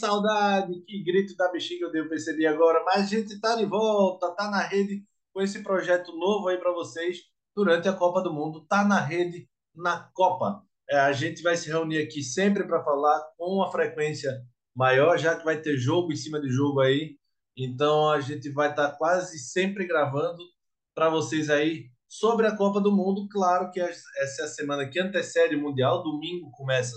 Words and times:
Saudade, 0.00 0.80
que 0.86 1.02
grito 1.02 1.36
da 1.36 1.52
bexiga 1.52 1.84
eu 1.84 1.92
devo 1.92 2.08
perceber 2.08 2.46
agora, 2.46 2.82
mas 2.84 3.04
a 3.04 3.06
gente 3.06 3.38
tá 3.38 3.54
de 3.54 3.66
volta, 3.66 4.34
tá 4.34 4.50
na 4.50 4.62
rede 4.62 5.04
com 5.32 5.42
esse 5.42 5.62
projeto 5.62 6.16
novo 6.16 6.48
aí 6.48 6.56
para 6.56 6.72
vocês 6.72 7.18
durante 7.54 7.86
a 7.88 7.92
Copa 7.92 8.22
do 8.22 8.32
Mundo, 8.32 8.66
tá 8.66 8.82
na 8.84 8.98
rede 8.98 9.48
na 9.74 10.10
Copa. 10.14 10.62
É, 10.88 10.98
a 10.98 11.12
gente 11.12 11.42
vai 11.42 11.56
se 11.56 11.68
reunir 11.68 11.98
aqui 11.98 12.22
sempre 12.22 12.64
para 12.64 12.82
falar 12.82 13.20
com 13.36 13.56
uma 13.56 13.70
frequência 13.70 14.42
maior, 14.74 15.18
já 15.18 15.36
que 15.36 15.44
vai 15.44 15.60
ter 15.60 15.76
jogo 15.76 16.10
em 16.12 16.16
cima 16.16 16.40
de 16.40 16.48
jogo 16.48 16.80
aí, 16.80 17.16
então 17.56 18.08
a 18.08 18.20
gente 18.20 18.50
vai 18.50 18.70
estar 18.70 18.92
tá 18.92 18.96
quase 18.96 19.38
sempre 19.38 19.86
gravando 19.86 20.42
para 20.94 21.10
vocês 21.10 21.50
aí 21.50 21.90
sobre 22.08 22.46
a 22.46 22.56
Copa 22.56 22.80
do 22.80 22.90
Mundo. 22.90 23.28
Claro 23.28 23.70
que 23.70 23.80
essa 23.80 24.42
é 24.42 24.44
a 24.44 24.48
semana 24.48 24.88
que 24.88 24.98
antecede 24.98 25.56
o 25.56 25.60
Mundial, 25.60 26.02
domingo 26.02 26.50
começa 26.52 26.96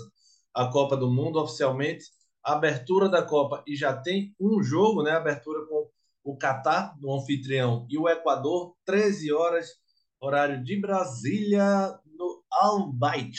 a 0.54 0.66
Copa 0.66 0.96
do 0.96 1.10
Mundo 1.10 1.38
oficialmente, 1.38 2.04
abertura 2.44 3.08
da 3.08 3.22
Copa 3.22 3.64
e 3.66 3.74
já 3.74 3.96
tem 3.96 4.34
um 4.38 4.62
jogo, 4.62 5.02
né? 5.02 5.12
Abertura 5.12 5.66
com 5.66 5.88
o 6.22 6.36
Catar, 6.36 6.98
do 6.98 7.12
anfitrião, 7.12 7.86
e 7.90 7.98
o 7.98 8.08
Equador, 8.08 8.74
13 8.84 9.32
horas, 9.32 9.68
horário 10.20 10.62
de 10.62 10.80
Brasília, 10.80 11.98
no 12.06 12.42
Albayt. 12.50 13.38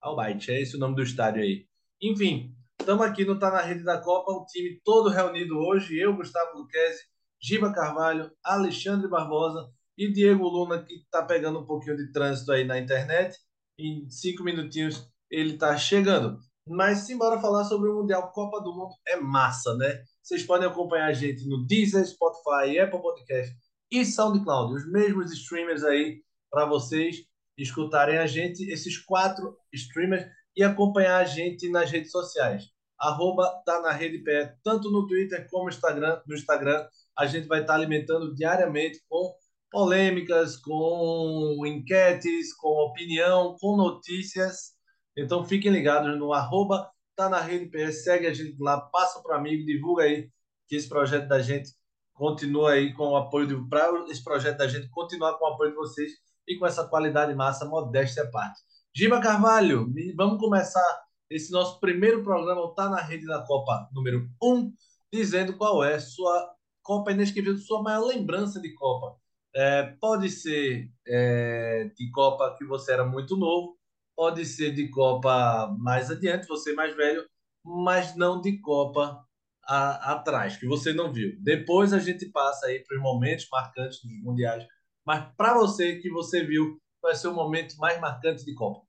Albayt, 0.00 0.50
é 0.50 0.60
esse 0.60 0.76
o 0.76 0.78
nome 0.78 0.96
do 0.96 1.02
estádio 1.02 1.42
aí. 1.42 1.66
Enfim, 2.00 2.54
estamos 2.78 3.04
aqui 3.04 3.24
no 3.24 3.38
Tá 3.38 3.50
na 3.50 3.60
Rede 3.60 3.84
da 3.84 4.00
Copa, 4.00 4.32
o 4.32 4.46
time 4.46 4.80
todo 4.84 5.10
reunido 5.10 5.58
hoje, 5.58 5.98
eu, 5.98 6.16
Gustavo 6.16 6.58
Luquezzi, 6.58 7.02
Giba 7.40 7.72
Carvalho, 7.72 8.30
Alexandre 8.42 9.08
Barbosa 9.08 9.70
e 9.96 10.10
Diego 10.10 10.48
Luna, 10.48 10.82
que 10.82 10.94
está 10.94 11.22
pegando 11.22 11.60
um 11.60 11.66
pouquinho 11.66 11.96
de 11.96 12.10
trânsito 12.10 12.52
aí 12.52 12.64
na 12.64 12.78
internet. 12.78 13.36
Em 13.78 14.08
cinco 14.08 14.42
minutinhos 14.42 15.08
ele 15.30 15.54
está 15.54 15.76
chegando. 15.76 16.38
Mas 16.68 16.98
simbora 17.00 17.40
falar 17.40 17.64
sobre 17.64 17.88
o 17.88 17.94
Mundial 17.94 18.30
Copa 18.32 18.60
do 18.60 18.74
Mundo. 18.74 18.94
É 19.06 19.16
massa, 19.16 19.74
né? 19.76 20.02
Vocês 20.22 20.44
podem 20.44 20.68
acompanhar 20.68 21.06
a 21.06 21.12
gente 21.12 21.46
no 21.48 21.66
Deezer, 21.66 22.06
Spotify, 22.06 22.78
Apple 22.78 23.00
Podcast 23.00 23.54
e 23.90 24.04
SoundCloud. 24.04 24.74
Os 24.74 24.90
mesmos 24.90 25.32
streamers 25.32 25.82
aí 25.84 26.22
para 26.50 26.64
vocês 26.66 27.16
escutarem 27.56 28.18
a 28.18 28.26
gente, 28.26 28.62
esses 28.70 28.98
quatro 28.98 29.56
streamers, 29.72 30.24
e 30.56 30.62
acompanhar 30.62 31.18
a 31.18 31.24
gente 31.24 31.68
nas 31.70 31.90
redes 31.90 32.10
sociais. 32.10 32.64
Arroba 32.98 33.62
tá 33.64 33.80
na 33.80 33.92
rede 33.92 34.18
pé, 34.24 34.56
tanto 34.64 34.90
no 34.90 35.06
Twitter 35.06 35.46
como 35.48 35.64
no 35.64 35.70
Instagram. 35.70 36.20
No 36.26 36.34
Instagram, 36.34 36.86
a 37.16 37.26
gente 37.26 37.46
vai 37.46 37.60
estar 37.60 37.74
tá 37.74 37.78
alimentando 37.78 38.34
diariamente 38.34 39.00
com 39.08 39.34
polêmicas, 39.70 40.56
com 40.56 41.62
enquetes, 41.64 42.54
com 42.54 42.68
opinião, 42.68 43.56
com 43.60 43.76
notícias 43.76 44.77
então 45.22 45.44
fiquem 45.44 45.70
ligados 45.70 46.18
no 46.18 46.32
arroba 46.32 46.90
tá 47.18 47.28
na 47.28 47.40
rede 47.40 47.66
PS, 47.66 48.04
segue 48.04 48.28
a 48.28 48.32
gente 48.32 48.56
lá, 48.60 48.80
passa 48.80 49.20
para 49.20 49.36
amigo, 49.36 49.66
divulga 49.66 50.04
aí 50.04 50.30
que 50.68 50.76
esse 50.76 50.88
projeto 50.88 51.26
da 51.26 51.40
gente 51.40 51.70
continua 52.14 52.72
aí 52.72 52.92
com 52.94 53.08
o 53.08 53.16
apoio 53.16 53.68
para 53.68 54.04
esse 54.08 54.22
projeto 54.22 54.58
da 54.58 54.68
gente 54.68 54.88
continuar 54.90 55.34
com 55.34 55.44
o 55.44 55.48
apoio 55.48 55.70
de 55.70 55.76
vocês 55.76 56.12
e 56.46 56.56
com 56.56 56.64
essa 56.66 56.86
qualidade 56.86 57.34
massa, 57.34 57.64
modéstia 57.64 58.22
à 58.22 58.30
parte. 58.30 58.60
Giba 58.94 59.20
Carvalho, 59.20 59.92
vamos 60.16 60.38
começar 60.38 61.02
esse 61.28 61.50
nosso 61.52 61.80
primeiro 61.80 62.22
programa, 62.22 62.72
Tá 62.74 62.88
na 62.88 63.00
Rede 63.00 63.26
da 63.26 63.44
Copa 63.44 63.88
número 63.92 64.28
1, 64.42 64.72
dizendo 65.12 65.56
qual 65.56 65.82
é 65.82 65.98
sua 65.98 66.54
Copa 66.82 67.12
inesquecível, 67.12 67.56
sua 67.58 67.82
maior 67.82 68.06
lembrança 68.06 68.60
de 68.60 68.72
Copa. 68.74 69.16
É, 69.54 69.82
pode 70.00 70.30
ser 70.30 70.90
é, 71.06 71.90
de 71.96 72.10
Copa 72.10 72.54
que 72.56 72.64
você 72.64 72.92
era 72.92 73.04
muito 73.04 73.36
novo, 73.36 73.77
pode 74.18 74.44
ser 74.44 74.74
de 74.74 74.88
Copa 74.88 75.72
mais 75.78 76.10
adiante, 76.10 76.48
você 76.48 76.72
mais 76.72 76.92
velho, 76.96 77.24
mas 77.64 78.16
não 78.16 78.40
de 78.40 78.58
Copa 78.58 79.24
a, 79.62 80.14
atrás, 80.14 80.56
que 80.56 80.66
você 80.66 80.92
não 80.92 81.12
viu. 81.12 81.36
Depois 81.38 81.92
a 81.92 82.00
gente 82.00 82.28
passa 82.32 82.66
aí 82.66 82.82
para 82.82 82.96
os 82.96 83.02
momentos 83.02 83.46
marcantes 83.48 84.02
dos 84.02 84.20
mundiais, 84.20 84.66
mas 85.06 85.32
para 85.36 85.54
você 85.54 86.00
que 86.00 86.10
você 86.10 86.44
viu, 86.44 86.82
vai 87.00 87.14
ser 87.14 87.28
o 87.28 87.32
momento 87.32 87.76
mais 87.76 88.00
marcante 88.00 88.44
de 88.44 88.52
Copa. 88.56 88.84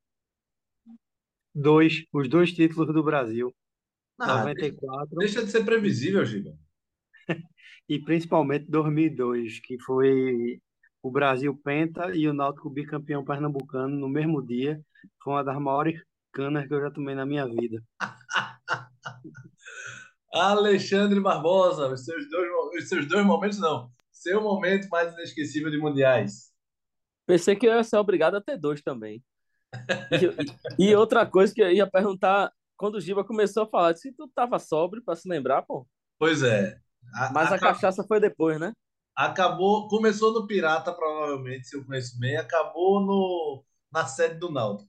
Dois, 1.54 2.06
os 2.12 2.28
dois 2.28 2.52
títulos 2.52 2.92
do 2.92 3.04
Brasil. 3.04 3.54
Ah, 4.18 4.40
94. 4.40 5.16
Deixa 5.16 5.46
de 5.46 5.52
ser 5.52 5.64
previsível, 5.64 6.26
Giba. 6.26 6.58
e 7.88 8.00
principalmente 8.00 8.66
2002, 8.68 9.60
que 9.60 9.78
foi 9.80 10.60
o 11.04 11.12
Brasil 11.12 11.56
penta 11.56 12.16
e 12.16 12.28
o 12.28 12.34
Náutico 12.34 12.68
bicampeão 12.68 13.24
pernambucano 13.24 13.96
no 13.96 14.10
mesmo 14.10 14.44
dia. 14.44 14.84
Foi 15.24 15.34
uma 15.34 15.44
das 15.44 15.60
maiores 15.60 16.02
canas 16.32 16.68
que 16.68 16.74
eu 16.74 16.82
já 16.82 16.92
tomei 16.92 17.16
na 17.16 17.26
minha 17.26 17.46
vida. 17.48 17.84
Alexandre 20.34 21.20
Barbosa, 21.20 21.88
os 21.88 22.06
seus 22.06 22.30
dois, 22.30 22.50
os 22.76 22.88
seus 22.90 23.08
dois 23.08 23.26
momentos 23.26 23.58
não. 23.58 23.92
Seu 24.12 24.42
momento 24.42 24.88
mais 24.90 25.14
inesquecível 25.14 25.72
de 25.72 25.78
mundiais. 25.78 26.54
Pensei 27.26 27.56
que 27.56 27.68
eu 27.68 27.74
ia 27.74 27.84
ser 27.84 27.98
obrigado 27.98 28.36
a 28.36 28.42
ter 28.42 28.58
dois 28.58 28.82
também. 28.82 29.24
E, 30.78 30.90
e 30.92 30.96
outra 30.96 31.26
coisa 31.26 31.54
que 31.54 31.62
eu 31.62 31.72
ia 31.72 31.90
perguntar, 31.90 32.52
quando 32.78 32.96
o 32.96 33.02
Giba 33.02 33.24
começou 33.24 33.64
a 33.64 33.68
falar, 33.68 33.96
se 33.96 34.12
tu 34.12 34.28
tava 34.28 34.60
sóbrio 34.60 35.04
para 35.04 35.16
se 35.16 35.28
lembrar, 35.28 35.64
pô. 35.64 35.88
Pois 36.18 36.44
é. 36.44 36.78
A, 37.14 37.32
Mas 37.32 37.52
a, 37.52 37.56
a 37.56 37.60
cachaça 37.60 38.04
foi 38.04 38.20
depois, 38.20 38.60
né? 38.60 38.74
acabou, 39.20 39.90
começou 39.90 40.34
no 40.34 40.48
Pirata, 40.48 40.94
provavelmente, 40.94 41.68
se 41.68 41.76
eu 41.76 41.86
conheço 41.86 42.18
bem, 42.18 42.38
acabou 42.38 43.02
no, 43.02 43.66
na 43.92 44.06
sede 44.06 44.36
do 44.36 44.50
Naldo. 44.50 44.89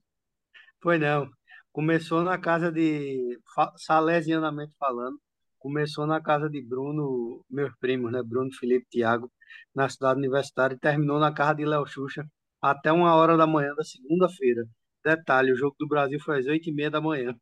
Foi 0.82 0.98
não. 0.98 1.30
Começou 1.72 2.22
na 2.22 2.38
casa 2.38 2.72
de, 2.72 3.38
salesianamente 3.76 4.74
falando, 4.78 5.20
começou 5.58 6.06
na 6.06 6.20
casa 6.20 6.48
de 6.48 6.60
Bruno, 6.60 7.44
meus 7.48 7.72
primos, 7.78 8.10
né? 8.10 8.22
Bruno, 8.22 8.52
Felipe, 8.52 8.86
Tiago, 8.90 9.30
na 9.74 9.88
cidade 9.88 10.18
universitária, 10.18 10.74
e 10.74 10.78
terminou 10.78 11.20
na 11.20 11.32
casa 11.32 11.54
de 11.54 11.64
Léo 11.64 11.86
Xuxa 11.86 12.26
até 12.60 12.90
uma 12.90 13.14
hora 13.14 13.36
da 13.36 13.46
manhã 13.46 13.74
da 13.74 13.84
segunda-feira. 13.84 14.66
Detalhe, 15.04 15.52
o 15.52 15.56
jogo 15.56 15.76
do 15.78 15.86
Brasil 15.86 16.18
foi 16.20 16.40
às 16.40 16.46
oito 16.46 16.68
e 16.68 16.72
meia 16.72 16.90
da 16.90 17.00
manhã. 17.00 17.34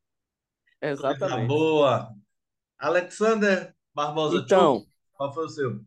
Exatamente. 0.81 1.49
boa. 1.49 2.15
Alexander 2.79 3.75
Barbosa, 3.93 4.39
então, 4.39 4.85
qual 5.15 5.33
foi 5.33 5.45
o 5.47 5.49
seu? 5.49 5.85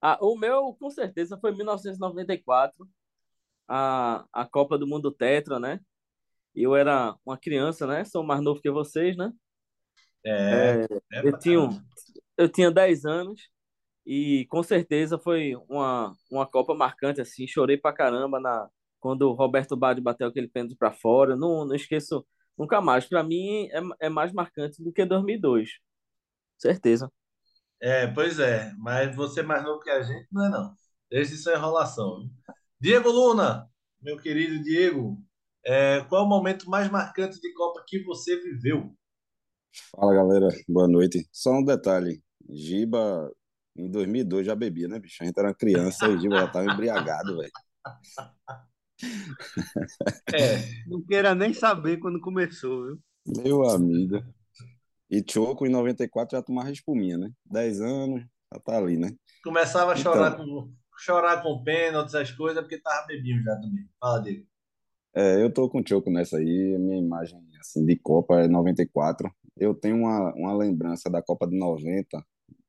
Ah, 0.00 0.18
o 0.20 0.36
meu, 0.36 0.74
com 0.78 0.88
certeza, 0.90 1.38
foi 1.38 1.52
1994, 1.52 2.88
a, 3.68 4.24
a 4.32 4.46
Copa 4.46 4.78
do 4.78 4.86
Mundo 4.86 5.10
Tetra, 5.10 5.58
né? 5.58 5.80
Eu 6.54 6.74
era 6.74 7.14
uma 7.24 7.38
criança, 7.38 7.86
né? 7.86 8.04
Sou 8.04 8.22
mais 8.22 8.40
novo 8.40 8.60
que 8.60 8.70
vocês, 8.70 9.16
né? 9.16 9.32
É, 10.24 10.86
é 11.12 11.28
eu, 11.28 11.38
tinha, 11.38 11.68
eu 12.36 12.48
tinha 12.48 12.70
10 12.70 13.04
anos 13.04 13.48
e 14.04 14.46
com 14.46 14.62
certeza 14.62 15.18
foi 15.18 15.54
uma, 15.68 16.14
uma 16.30 16.46
Copa 16.46 16.74
marcante, 16.74 17.20
assim. 17.20 17.46
Chorei 17.46 17.76
pra 17.76 17.92
caramba 17.92 18.40
na, 18.40 18.68
quando 18.98 19.22
o 19.22 19.32
Roberto 19.32 19.76
Badi 19.76 20.00
bateu 20.00 20.28
aquele 20.28 20.48
pênalti 20.48 20.76
para 20.76 20.92
fora. 20.92 21.36
Não, 21.36 21.64
não 21.64 21.74
esqueço 21.74 22.26
nunca 22.56 22.80
mais. 22.80 23.06
Para 23.06 23.22
mim 23.22 23.68
é, 23.72 24.06
é 24.06 24.08
mais 24.08 24.32
marcante 24.32 24.82
do 24.82 24.92
que 24.92 25.04
2002. 25.04 25.70
Certeza. 26.58 27.10
É, 27.80 28.06
pois 28.06 28.38
é, 28.38 28.74
mas 28.76 29.16
você 29.16 29.42
mais 29.42 29.64
novo 29.64 29.80
que 29.80 29.88
a 29.88 30.02
gente, 30.02 30.28
não 30.30 30.44
é 30.44 30.48
não. 30.50 30.74
Isso 31.10 31.48
é 31.48 31.56
enrolação. 31.56 32.28
Diego 32.78 33.10
Luna, 33.10 33.66
meu 34.02 34.18
querido 34.18 34.62
Diego, 34.62 35.18
é, 35.64 36.04
qual 36.08 36.22
é 36.22 36.24
o 36.24 36.28
momento 36.28 36.68
mais 36.68 36.90
marcante 36.90 37.40
de 37.40 37.52
Copa 37.54 37.84
que 37.86 38.02
você 38.02 38.36
viveu? 38.40 38.94
Fala 39.94 40.14
galera, 40.14 40.48
boa 40.68 40.88
noite. 40.88 41.28
Só 41.32 41.52
um 41.52 41.64
detalhe: 41.64 42.22
Giba 42.48 43.30
em 43.76 43.90
2002 43.90 44.46
já 44.46 44.54
bebia, 44.54 44.88
né, 44.88 44.98
bicho? 44.98 45.22
A 45.22 45.26
gente 45.26 45.38
era 45.38 45.54
criança 45.54 46.08
e 46.08 46.18
Giba 46.18 46.38
já 46.38 46.44
estava 46.46 46.72
embriagado, 46.72 47.36
velho. 47.36 47.52
É, 50.34 50.84
não 50.86 51.02
queira 51.02 51.34
nem 51.34 51.54
saber 51.54 51.96
quando 51.96 52.20
começou, 52.20 52.84
viu? 52.84 53.00
Meu 53.42 53.66
amigo. 53.66 54.22
E 55.10 55.24
Choco, 55.26 55.66
em 55.66 55.70
94, 55.70 56.36
já 56.36 56.42
tomava 56.42 56.70
espuminha, 56.70 57.16
né? 57.16 57.30
10 57.46 57.80
anos, 57.80 58.22
já 58.52 58.60
tá 58.60 58.76
ali, 58.76 58.98
né? 58.98 59.10
Começava 59.42 59.92
a 59.92 59.96
chorar, 59.96 60.34
então, 60.34 60.44
com, 60.44 60.72
chorar 60.98 61.42
com 61.42 61.64
pênaltis, 61.64 62.14
essas 62.14 62.30
coisas, 62.32 62.62
porque 62.62 62.78
tava 62.78 63.06
bebinho 63.06 63.42
já 63.42 63.56
também. 63.56 63.88
Fala, 63.98 64.20
Diego. 64.20 64.49
É, 65.14 65.42
eu 65.42 65.52
tô 65.52 65.68
com 65.68 65.80
o 65.80 65.86
Choco 65.86 66.10
nessa 66.10 66.38
aí. 66.38 66.78
Minha 66.78 66.98
imagem 66.98 67.38
assim, 67.60 67.84
de 67.84 67.96
Copa 67.96 68.40
é 68.40 68.48
94. 68.48 69.30
Eu 69.56 69.74
tenho 69.74 69.96
uma, 69.96 70.32
uma 70.34 70.54
lembrança 70.56 71.10
da 71.10 71.22
Copa 71.22 71.46
de 71.46 71.56
90, 71.58 72.24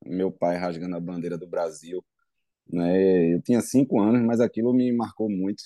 meu 0.06 0.32
pai 0.32 0.58
rasgando 0.58 0.96
a 0.96 1.00
bandeira 1.00 1.38
do 1.38 1.48
Brasil. 1.48 2.04
Né? 2.72 3.36
Eu 3.36 3.42
tinha 3.44 3.62
cinco 3.62 4.00
anos, 4.02 4.22
mas 4.24 4.40
aquilo 4.42 4.74
me 4.74 4.92
marcou 4.94 5.30
muito. 5.30 5.64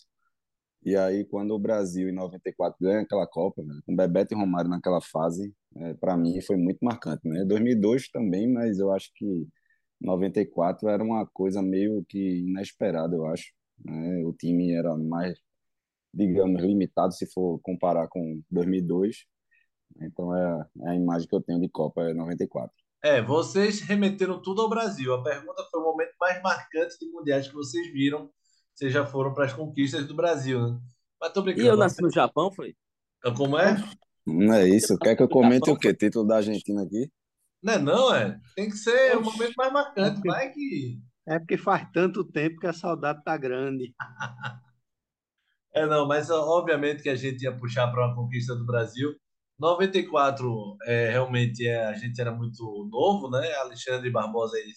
E 0.84 0.96
aí, 0.96 1.26
quando 1.26 1.52
o 1.52 1.60
Brasil, 1.60 2.10
em 2.10 2.14
94, 2.14 2.78
ganha 2.80 3.02
aquela 3.02 3.28
Copa, 3.28 3.64
né, 3.64 3.80
com 3.86 3.96
Bebeto 3.96 4.34
e 4.34 4.38
Romário 4.38 4.70
naquela 4.70 5.02
fase, 5.02 5.54
é, 5.78 5.94
para 5.96 6.16
mim 6.18 6.40
foi 6.42 6.58
muito 6.58 6.80
marcante. 6.84 7.28
Né? 7.28 7.44
2002 7.46 8.10
também, 8.10 8.48
mas 8.52 8.80
eu 8.80 8.92
acho 8.92 9.12
que 9.16 9.48
94 10.02 10.88
era 10.90 11.04
uma 11.04 11.26
coisa 11.28 11.62
meio 11.62 12.06
que 12.08 12.20
inesperada, 12.42 13.16
eu 13.16 13.26
acho. 13.26 13.52
Né? 13.84 14.24
O 14.26 14.34
time 14.34 14.74
era 14.74 14.96
mais, 14.98 15.40
digamos, 16.16 16.62
limitado 16.62 17.14
se 17.14 17.28
for 17.28 17.60
comparar 17.62 18.08
com 18.08 18.42
2002. 18.50 19.26
Então 20.02 20.36
é, 20.36 20.66
é 20.84 20.90
a 20.90 20.96
imagem 20.96 21.28
que 21.28 21.36
eu 21.36 21.42
tenho 21.42 21.60
de 21.60 21.70
Copa 21.70 22.02
é 22.04 22.14
94. 22.14 22.72
É, 23.04 23.22
vocês 23.22 23.82
remeteram 23.82 24.42
tudo 24.42 24.62
ao 24.62 24.70
Brasil. 24.70 25.14
A 25.14 25.22
pergunta 25.22 25.64
foi 25.70 25.82
o 25.82 25.84
momento 25.84 26.14
mais 26.20 26.42
marcante 26.42 26.98
de 27.00 27.12
mundiais 27.12 27.48
que 27.48 27.54
vocês 27.54 27.92
viram. 27.92 28.32
Vocês 28.74 28.92
já 28.92 29.06
foram 29.06 29.34
para 29.34 29.46
as 29.46 29.54
conquistas 29.54 30.08
do 30.08 30.16
Brasil, 30.16 30.60
né? 30.60 30.80
Mas 31.22 31.32
tô 31.32 31.42
brincando. 31.42 31.68
E 31.68 31.70
eu 31.70 31.78
nasci 31.78 32.02
no 32.02 32.12
Japão, 32.12 32.52
foi? 32.52 32.76
Como 33.38 33.58
é? 33.58 33.78
Não 34.26 34.54
é 34.54 34.68
isso. 34.68 34.98
Quer 34.98 35.16
que 35.16 35.22
eu 35.22 35.30
comente 35.30 35.70
o 35.70 35.78
quê? 35.78 35.94
Título 35.94 36.26
da 36.26 36.38
Argentina 36.38 36.82
aqui? 36.82 37.12
Não 37.62 37.74
é 37.74 37.80
não, 37.80 38.16
é? 38.16 38.40
Tem 38.56 38.70
que 38.70 38.78
ser 38.78 39.16
o 39.18 39.24
momento 39.24 39.54
mais 39.56 39.72
marcante. 39.72 40.22
Vai 40.26 40.52
que... 40.52 41.00
É 41.28 41.40
porque 41.40 41.58
faz 41.58 41.88
tanto 41.94 42.24
tempo 42.24 42.60
que 42.60 42.68
a 42.68 42.74
saudade 42.74 43.24
tá 43.24 43.38
grande. 43.38 43.94
É, 45.76 45.86
não, 45.86 46.08
mas 46.08 46.30
obviamente 46.30 47.04
que 47.04 47.10
a 47.10 47.16
gente 47.16 47.44
ia 47.44 47.56
puxar 47.56 47.88
para 47.92 48.08
uma 48.08 48.16
conquista 48.16 48.56
do 48.56 48.66
Brasil. 48.66 49.14
94, 49.60 50.78
é, 50.86 51.10
realmente, 51.12 51.68
é, 51.68 51.86
a 51.86 51.94
gente 51.94 52.20
era 52.20 52.32
muito 52.32 52.88
novo, 52.90 53.30
né? 53.30 53.54
Alexandre 53.56 54.10
Barbosa, 54.10 54.56
aí, 54.58 54.72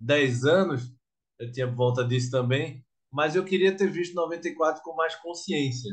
10 0.00 0.44
anos, 0.46 0.94
eu 1.38 1.52
tinha 1.52 1.66
volta 1.66 2.04
disso 2.04 2.30
também, 2.30 2.84
mas 3.12 3.36
eu 3.36 3.44
queria 3.44 3.76
ter 3.76 3.90
visto 3.90 4.14
94 4.14 4.82
com 4.82 4.94
mais 4.94 5.14
consciência. 5.16 5.90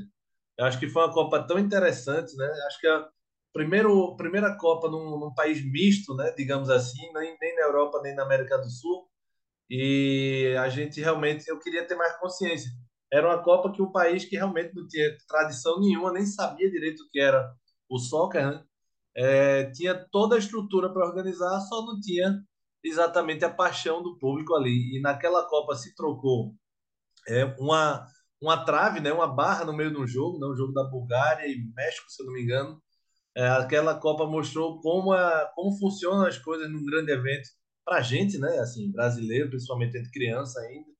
Eu 0.58 0.66
acho 0.66 0.80
que 0.80 0.90
foi 0.90 1.04
uma 1.04 1.14
Copa 1.14 1.44
tão 1.44 1.60
interessante, 1.60 2.36
né? 2.38 2.48
Acho 2.68 2.80
que 2.80 2.88
a 2.88 3.10
primeiro, 3.54 4.16
primeira 4.16 4.56
Copa 4.58 4.90
num, 4.90 5.20
num 5.20 5.34
país 5.34 5.62
misto, 5.64 6.16
né? 6.16 6.34
Digamos 6.38 6.70
assim, 6.70 7.12
nem, 7.14 7.38
nem 7.42 7.56
na 7.56 7.64
Europa, 7.64 8.02
nem 8.02 8.16
na 8.16 8.24
América 8.24 8.58
do 8.58 8.70
Sul, 8.70 9.08
e 9.70 10.56
a 10.60 10.70
gente 10.70 11.02
realmente, 11.02 11.48
eu 11.50 11.60
queria 11.60 11.86
ter 11.86 11.96
mais 11.96 12.18
consciência. 12.20 12.72
Era 13.12 13.28
uma 13.28 13.42
Copa 13.42 13.72
que 13.72 13.82
um 13.82 13.92
país 13.92 14.26
que 14.26 14.36
realmente 14.36 14.74
não 14.76 14.88
tinha 14.88 15.10
tradição 15.28 15.80
nenhuma, 15.80 16.12
nem 16.12 16.26
sabia 16.26 16.70
direito 16.70 17.02
o 17.04 17.10
que 17.10 17.20
era 17.20 17.50
o 17.90 17.98
soccer, 17.98 18.46
né? 18.46 18.64
É, 19.16 19.72
tinha 19.72 19.96
toda 20.12 20.36
a 20.36 20.40
estrutura 20.40 20.92
para 20.94 21.06
organizar, 21.06 21.60
só 21.62 21.86
não 21.86 22.00
tinha 22.00 22.40
exatamente 22.84 23.44
a 23.44 23.50
paixão 23.50 24.04
do 24.04 24.18
público 24.18 24.56
ali. 24.56 24.98
E 24.98 25.02
naquela 25.02 25.48
Copa 25.48 25.76
se 25.76 25.96
trocou 25.96 26.54
é, 27.28 27.46
uma, 27.60 28.06
uma 28.42 28.64
trave, 28.64 29.00
né, 29.00 29.12
uma 29.12 29.28
barra 29.28 29.66
no 29.66 29.74
meio 29.74 29.92
de 29.92 29.98
um 29.98 30.08
jogo, 30.08 30.40
né, 30.40 30.48
um 30.48 30.56
jogo 30.56 30.74
da 30.74 30.84
Bulgária 30.84 31.48
e 31.48 31.58
México, 31.76 32.10
se 32.10 32.22
eu 32.22 32.28
não 32.28 32.34
me 32.34 32.44
engano. 32.44 32.82
É, 33.36 33.48
aquela 33.50 33.96
Copa 34.00 34.26
mostrou 34.26 34.80
como, 34.82 35.14
a, 35.14 35.52
como 35.56 35.78
funcionam 35.78 36.26
as 36.26 36.38
coisas 36.38 36.70
num 36.72 36.86
grande 36.86 37.12
evento 37.12 37.50
para 37.86 37.98
a 37.98 38.02
gente, 38.02 38.38
né, 38.38 38.60
assim, 38.60 38.92
brasileiro, 38.92 39.50
principalmente 39.50 39.98
entre 39.98 40.12
criança 40.12 40.60
ainda. 40.62 40.97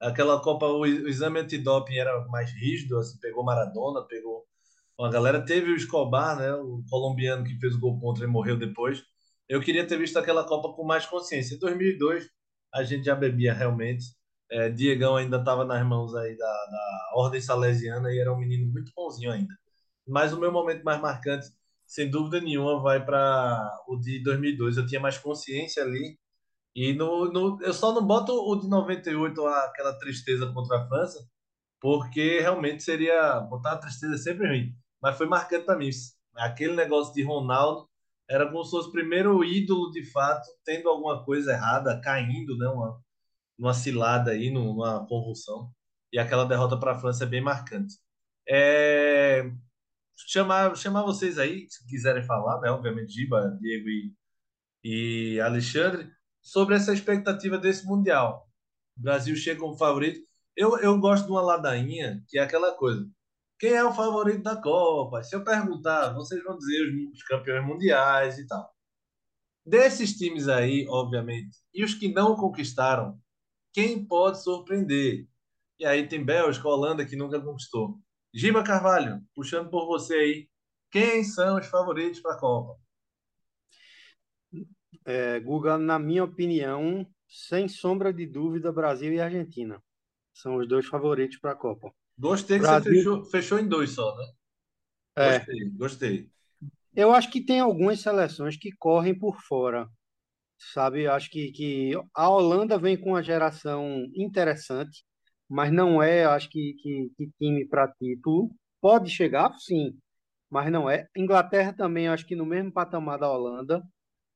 Aquela 0.00 0.40
Copa, 0.40 0.66
o, 0.66 0.86
exame 0.86 1.40
antidoping 1.40 1.96
era 1.96 2.26
mais 2.28 2.52
rígido, 2.52 2.98
assim, 2.98 3.18
pegou 3.18 3.44
Maradona, 3.44 4.06
pegou 4.06 4.46
a 5.00 5.08
galera 5.10 5.44
teve 5.44 5.70
o 5.70 5.76
Escobar, 5.76 6.36
né, 6.36 6.52
o 6.54 6.82
colombiano 6.90 7.44
que 7.44 7.56
fez 7.58 7.74
o 7.76 7.80
gol 7.80 8.00
contra 8.00 8.24
e 8.24 8.26
morreu 8.26 8.56
depois. 8.58 9.04
Eu 9.48 9.60
queria 9.60 9.86
ter 9.86 9.96
visto 9.96 10.18
aquela 10.18 10.44
Copa 10.44 10.74
com 10.74 10.84
mais 10.84 11.06
consciência. 11.06 11.54
Em 11.54 11.58
2002, 11.58 12.28
a 12.74 12.82
gente 12.82 13.04
já 13.04 13.14
bebia 13.14 13.54
realmente. 13.54 14.06
É, 14.50 14.68
Diegão 14.70 15.16
ainda 15.16 15.38
estava 15.38 15.64
nas 15.64 15.86
mãos 15.86 16.14
aí 16.16 16.36
da, 16.36 16.46
da 16.46 17.10
Ordem 17.14 17.40
Salesiana 17.40 18.12
e 18.12 18.18
era 18.18 18.32
um 18.32 18.38
menino 18.38 18.70
muito 18.72 18.92
bonzinho 18.94 19.30
ainda. 19.30 19.54
Mas 20.06 20.32
o 20.32 20.40
meu 20.40 20.50
momento 20.50 20.82
mais 20.82 21.00
marcante, 21.00 21.48
sem 21.86 22.10
dúvida 22.10 22.40
nenhuma, 22.40 22.80
vai 22.80 23.04
para 23.04 23.70
o 23.86 23.96
de 23.96 24.22
2002. 24.22 24.78
Eu 24.78 24.86
tinha 24.86 25.00
mais 25.00 25.18
consciência 25.18 25.82
ali. 25.82 26.18
E 26.74 26.92
no, 26.92 27.30
no, 27.32 27.62
eu 27.62 27.72
só 27.72 27.92
não 27.92 28.06
boto 28.06 28.32
o 28.32 28.56
de 28.56 28.68
98, 28.68 29.46
aquela 29.46 29.98
tristeza 29.98 30.52
contra 30.52 30.78
a 30.78 30.88
França, 30.88 31.26
porque 31.80 32.40
realmente 32.40 32.82
seria. 32.82 33.40
Botar 33.40 33.72
a 33.72 33.78
tristeza 33.78 34.14
é 34.14 34.18
sempre 34.18 34.48
ruim 34.48 34.78
mas 35.00 35.16
foi 35.16 35.26
marcante 35.26 35.64
para 35.64 35.78
mim. 35.78 35.90
Aquele 36.36 36.74
negócio 36.74 37.14
de 37.14 37.22
Ronaldo 37.22 37.88
era 38.28 38.46
como 38.46 38.64
se 38.64 38.70
fosse 38.70 38.88
o 38.88 38.92
primeiro 38.92 39.42
ídolo 39.44 39.90
de 39.90 40.04
fato, 40.04 40.46
tendo 40.64 40.88
alguma 40.88 41.24
coisa 41.24 41.52
errada, 41.52 42.00
caindo, 42.00 42.56
né? 42.58 42.68
Uma, 42.68 43.00
uma 43.58 43.74
cilada 43.74 44.32
aí, 44.32 44.50
numa 44.50 45.06
convulsão. 45.06 45.72
E 46.12 46.18
aquela 46.18 46.44
derrota 46.44 46.78
para 46.78 46.92
a 46.92 46.98
França 46.98 47.24
é 47.24 47.26
bem 47.26 47.40
marcante. 47.40 47.94
É... 48.48 49.50
Chamar, 50.26 50.76
chamar 50.76 51.02
vocês 51.02 51.38
aí, 51.38 51.66
se 51.70 51.86
quiserem 51.86 52.22
falar, 52.24 52.60
né? 52.60 52.70
Obviamente, 52.70 53.12
Giba, 53.12 53.56
Diego 53.60 53.88
e, 53.88 54.14
e 54.84 55.40
Alexandre, 55.40 56.10
sobre 56.42 56.74
essa 56.76 56.92
expectativa 56.92 57.58
desse 57.58 57.86
Mundial. 57.86 58.48
O 58.96 59.02
Brasil 59.02 59.36
chega 59.36 59.60
como 59.60 59.76
favorito. 59.76 60.20
Eu, 60.56 60.78
eu 60.78 60.98
gosto 60.98 61.26
de 61.26 61.30
uma 61.30 61.42
ladainha, 61.42 62.22
que 62.28 62.38
é 62.38 62.42
aquela 62.42 62.72
coisa. 62.72 63.08
Quem 63.58 63.72
é 63.72 63.84
o 63.84 63.92
favorito 63.92 64.42
da 64.42 64.60
Copa? 64.60 65.22
Se 65.22 65.34
eu 65.34 65.44
perguntar, 65.44 66.14
vocês 66.14 66.42
vão 66.42 66.56
dizer 66.56 66.82
os, 66.82 67.14
os 67.14 67.22
campeões 67.24 67.64
mundiais 67.66 68.38
e 68.38 68.46
tal. 68.46 68.72
Desses 69.64 70.14
times 70.14 70.48
aí, 70.48 70.86
obviamente, 70.88 71.58
e 71.74 71.84
os 71.84 71.94
que 71.94 72.12
não 72.12 72.34
conquistaram, 72.34 73.20
quem 73.72 74.04
pode 74.06 74.42
surpreender? 74.42 75.28
E 75.78 75.84
aí 75.84 76.08
tem 76.08 76.24
Bélgica, 76.24 76.68
Holanda, 76.68 77.04
que 77.04 77.16
nunca 77.16 77.40
conquistou. 77.40 77.98
Giba 78.34 78.62
Carvalho, 78.62 79.20
puxando 79.34 79.70
por 79.70 79.86
você 79.86 80.14
aí, 80.14 80.48
quem 80.90 81.22
são 81.22 81.58
os 81.58 81.66
favoritos 81.66 82.20
para 82.20 82.34
a 82.34 82.38
Copa? 82.38 82.80
É, 85.08 85.40
Guga, 85.40 85.78
na 85.78 85.98
minha 85.98 86.22
opinião, 86.22 87.06
sem 87.26 87.66
sombra 87.66 88.12
de 88.12 88.26
dúvida, 88.26 88.70
Brasil 88.70 89.10
e 89.10 89.18
Argentina 89.18 89.82
são 90.34 90.56
os 90.56 90.68
dois 90.68 90.84
favoritos 90.84 91.38
para 91.38 91.52
a 91.52 91.56
Copa. 91.56 91.90
Gostei 92.18 92.58
que 92.58 92.62
Brasil... 92.64 92.92
você 92.92 92.98
fechou, 92.98 93.24
fechou 93.24 93.58
em 93.58 93.66
dois 93.66 93.92
só, 93.92 94.14
né? 94.18 94.26
É. 95.16 95.38
Gostei, 95.38 95.70
gostei. 95.70 96.30
Eu 96.94 97.14
acho 97.14 97.30
que 97.30 97.40
tem 97.40 97.58
algumas 97.58 98.00
seleções 98.00 98.58
que 98.58 98.70
correm 98.70 99.18
por 99.18 99.40
fora, 99.40 99.88
sabe? 100.74 101.04
Eu 101.04 101.12
acho 101.12 101.30
que, 101.30 101.52
que 101.52 101.92
a 102.14 102.28
Holanda 102.28 102.78
vem 102.78 102.94
com 102.94 103.12
uma 103.12 103.22
geração 103.22 104.04
interessante, 104.14 105.06
mas 105.48 105.72
não 105.72 106.02
é, 106.02 106.26
acho 106.26 106.50
que, 106.50 106.74
que, 106.82 107.10
que 107.16 107.30
time 107.38 107.66
para 107.66 107.90
título. 107.92 108.50
Pode 108.78 109.08
chegar, 109.08 109.54
sim, 109.58 109.98
mas 110.50 110.70
não 110.70 110.90
é. 110.90 111.08
Inglaterra 111.16 111.72
também, 111.72 112.08
acho 112.08 112.26
que 112.26 112.36
no 112.36 112.44
mesmo 112.44 112.70
patamar 112.70 113.18
da 113.18 113.32
Holanda. 113.32 113.82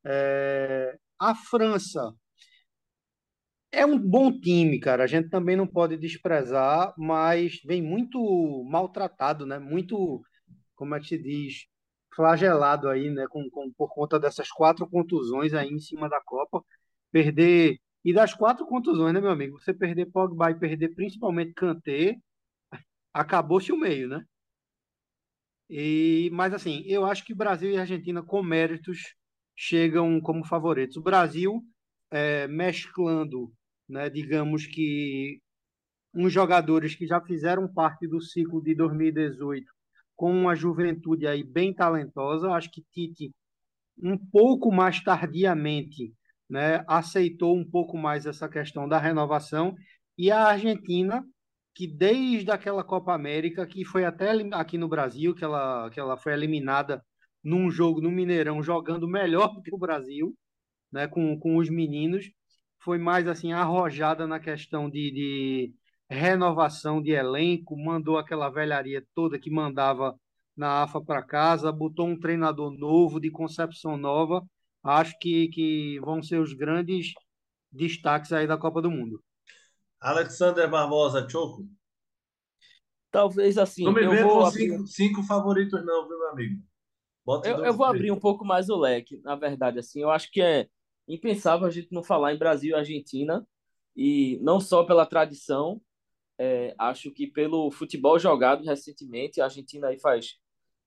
É... 0.05 0.97
A 1.19 1.35
França 1.35 2.13
é 3.71 3.87
um 3.87 3.99
bom 3.99 4.31
time, 4.41 4.79
cara. 4.79 5.05
A 5.05 5.07
gente 5.07 5.29
também 5.31 5.57
não 5.57 5.67
pode 5.67 5.97
desprezar, 5.97 6.95
mas 6.99 7.61
vem 7.65 7.83
muito 7.83 8.65
maltratado, 8.65 9.47
né? 9.47 9.59
Muito, 9.59 10.23
como 10.75 10.95
é 10.95 11.01
que 11.01 11.07
se 11.09 11.19
diz, 11.19 11.67
flagelado 12.15 12.89
aí, 12.89 13.11
né? 13.11 13.27
Com, 13.29 13.49
com, 13.51 13.73
por 13.73 13.89
conta 13.95 14.19
dessas 14.21 14.51
quatro 14.51 14.89
contusões 14.89 15.55
aí 15.55 15.69
em 15.69 15.79
cima 15.81 16.09
da 16.09 16.21
Copa. 16.21 16.63
Perder. 17.11 17.79
E 18.05 18.13
das 18.13 18.35
quatro 18.35 18.67
contusões, 18.67 19.15
né, 19.15 19.21
meu 19.21 19.31
amigo? 19.31 19.61
Você 19.61 19.73
perder 19.75 20.07
Pogba 20.07 20.51
e 20.51 20.59
perder 20.59 20.95
principalmente 20.95 21.55
Kanté, 21.55 22.17
acabou-se 23.13 23.73
o 23.73 23.77
meio, 23.77 24.09
né? 24.09 24.25
E, 25.69 26.31
mas 26.33 26.53
assim, 26.53 26.83
eu 26.87 27.05
acho 27.07 27.25
que 27.25 27.35
Brasil 27.35 27.71
e 27.71 27.79
Argentina, 27.79 28.23
com 28.23 28.43
méritos, 28.43 29.15
chegam 29.57 30.21
como 30.21 30.45
favoritos. 30.45 30.97
O 30.97 31.03
Brasil, 31.03 31.63
é, 32.11 32.47
mesclando 32.49 33.53
né? 33.93 34.09
Digamos 34.09 34.67
que 34.67 35.41
uns 36.15 36.33
jogadores 36.33 36.95
que 36.95 37.07
já 37.07 37.21
fizeram 37.21 37.69
parte 37.69 38.07
do 38.07 38.21
ciclo 38.21 38.63
de 38.63 38.75
2018 38.75 39.71
com 40.17 40.33
uma 40.33 40.55
juventude 40.55 41.27
aí 41.27 41.43
bem 41.43 41.75
talentosa, 41.75 42.51
acho 42.53 42.71
que 42.71 42.85
Tite 42.93 43.33
um 43.99 44.17
pouco 44.17 44.73
mais 44.73 45.03
tardiamente, 45.03 46.15
né, 46.49 46.85
aceitou 46.87 47.57
um 47.57 47.65
pouco 47.65 47.97
mais 47.97 48.27
essa 48.27 48.49
questão 48.49 48.89
da 48.89 48.99
renovação 48.99 49.75
e 50.17 50.31
a 50.31 50.45
Argentina 50.45 51.25
que 51.75 51.87
desde 51.87 52.51
aquela 52.51 52.85
Copa 52.85 53.15
América 53.15 53.67
que 53.67 53.85
foi 53.85 54.05
até 54.05 54.33
aqui 54.53 54.77
no 54.79 54.89
Brasil 54.89 55.35
que 55.35 55.45
ela 55.45 55.91
que 55.91 56.01
ela 56.01 56.17
foi 56.17 56.33
eliminada 56.33 57.03
num 57.43 57.71
jogo 57.71 58.01
no 58.01 58.11
Mineirão 58.11 58.63
jogando 58.63 59.09
melhor 59.09 59.55
do 59.55 59.63
que 59.63 59.75
o 59.75 59.79
Brasil, 59.79 60.37
né, 60.91 61.07
com, 61.07 61.39
com 61.39 61.57
os 61.57 61.69
meninos 61.69 62.31
foi 62.79 62.99
mais 62.99 63.27
assim 63.29 63.53
arrojada 63.53 64.27
na 64.27 64.41
questão 64.41 64.91
de, 64.91 65.11
de 65.11 65.75
renovação 66.11 67.01
de 67.01 67.13
elenco, 67.13 67.77
mandou 67.77 68.19
aquela 68.19 68.51
velharia 68.51 69.05
toda 69.15 69.39
que 69.39 69.51
mandava 69.51 70.15
na 70.57 70.83
AFA 70.83 71.01
para 71.01 71.23
casa, 71.23 71.73
botou 71.73 72.07
um 72.07 72.19
treinador 72.19 72.71
novo, 72.73 73.21
de 73.21 73.31
concepção 73.31 73.97
nova. 73.97 74.45
Acho 74.83 75.17
que, 75.21 75.49
que 75.49 76.01
vão 76.01 76.23
ser 76.23 76.41
os 76.41 76.53
grandes 76.53 77.13
destaques 77.71 78.33
aí 78.33 78.47
da 78.47 78.59
Copa 78.59 78.83
do 78.83 78.91
Mundo. 78.91 79.23
Alexander 80.01 80.69
Barbosa, 80.69 81.27
Choco. 81.29 81.67
Talvez 83.11 83.57
assim. 83.57 83.85
Não 83.85 83.93
me 83.93 84.07
vê 84.07 84.23
com 84.23 84.51
cinco, 84.51 84.87
cinco, 84.87 85.23
favoritos, 85.23 85.85
não, 85.85 86.09
viu, 86.09 86.19
meu 86.19 86.29
amigo? 86.31 86.63
Eu, 87.45 87.65
eu 87.65 87.73
vou 87.73 87.87
abrir 87.87 88.11
um 88.11 88.19
pouco 88.19 88.45
mais 88.45 88.69
o 88.69 88.77
leque, 88.77 89.21
na 89.23 89.37
verdade. 89.37 89.79
Assim, 89.79 90.01
eu 90.01 90.11
acho 90.11 90.31
que 90.31 90.43
é 90.43 90.69
impensável 91.07 91.67
a 91.67 91.71
gente 91.71 91.93
não 91.93 92.03
falar 92.03 92.35
em 92.35 92.39
Brasil 92.39 92.71
e 92.71 92.75
Argentina, 92.75 93.47
e 93.97 94.39
não 94.43 94.61
só 94.61 94.85
pela 94.85 95.07
tradição, 95.07 95.81
é, 96.39 96.75
acho 96.79 97.11
que 97.11 97.27
pelo 97.27 97.71
futebol 97.71 98.19
jogado 98.19 98.65
recentemente, 98.65 99.41
a 99.41 99.45
Argentina 99.45 99.89
aí 99.89 99.99
faz 99.99 100.41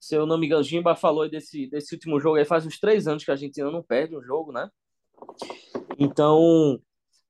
se 0.06 0.16
eu 0.16 0.28
não 0.28 0.38
me 0.38 0.46
engano, 0.46 0.64
Jimba 0.64 0.96
falou 0.96 1.28
desse, 1.28 1.66
desse 1.66 1.96
último 1.96 2.20
jogo 2.20 2.38
aí, 2.38 2.46
faz 2.46 2.64
uns 2.64 2.80
três 2.80 3.08
anos 3.08 3.24
que 3.24 3.32
a 3.32 3.34
Argentina 3.34 3.72
não 3.72 3.82
perde 3.82 4.16
um 4.16 4.22
jogo, 4.22 4.52
né? 4.52 4.70
Então, 5.98 6.80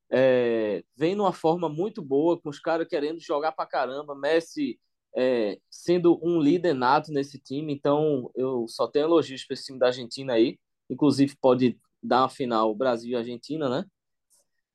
é, 0.10 0.84
vem 0.94 1.16
numa 1.16 1.32
forma 1.32 1.70
muito 1.70 2.02
boa, 2.02 2.38
com 2.38 2.50
os 2.50 2.60
caras 2.60 2.86
querendo 2.86 3.20
jogar 3.22 3.54
pra 3.54 3.66
caramba, 3.66 4.14
Messi 4.14 4.78
é, 5.16 5.58
sendo 5.70 6.20
um 6.22 6.40
líder 6.40 6.74
nato 6.74 7.12
nesse 7.12 7.40
time, 7.40 7.74
então 7.74 8.30
eu 8.36 8.68
só 8.68 8.88
tenho 8.88 9.06
elogios 9.06 9.46
para 9.46 9.54
esse 9.54 9.66
time 9.66 9.80
da 9.80 9.88
Argentina 9.88 10.34
aí, 10.34 10.60
inclusive 10.90 11.36
pode 11.40 11.80
dar 12.04 12.24
uma 12.24 12.30
final 12.30 12.76
Brasil 12.76 13.12
e 13.12 13.16
Argentina, 13.16 13.70
né? 13.70 13.86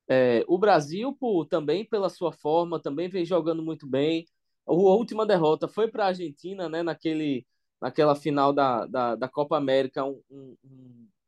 É, 0.09 0.45
o 0.49 0.59
Brasil, 0.59 1.17
também 1.49 1.85
pela 1.85 2.09
sua 2.09 2.33
forma, 2.33 2.81
também 2.81 3.09
vem 3.09 3.25
jogando 3.25 3.63
muito 3.63 3.87
bem. 3.87 4.27
A 4.67 4.73
última 4.73 5.25
derrota 5.25 5.69
foi 5.69 5.89
para 5.89 6.05
a 6.05 6.09
Argentina, 6.09 6.69
né? 6.69 6.83
Naquele, 6.83 7.47
naquela 7.81 8.17
final 8.17 8.53
da, 8.53 8.87
da, 8.87 9.15
da 9.15 9.29
Copa 9.29 9.57
América, 9.57 10.05
um, 10.05 10.21
um, 10.31 10.57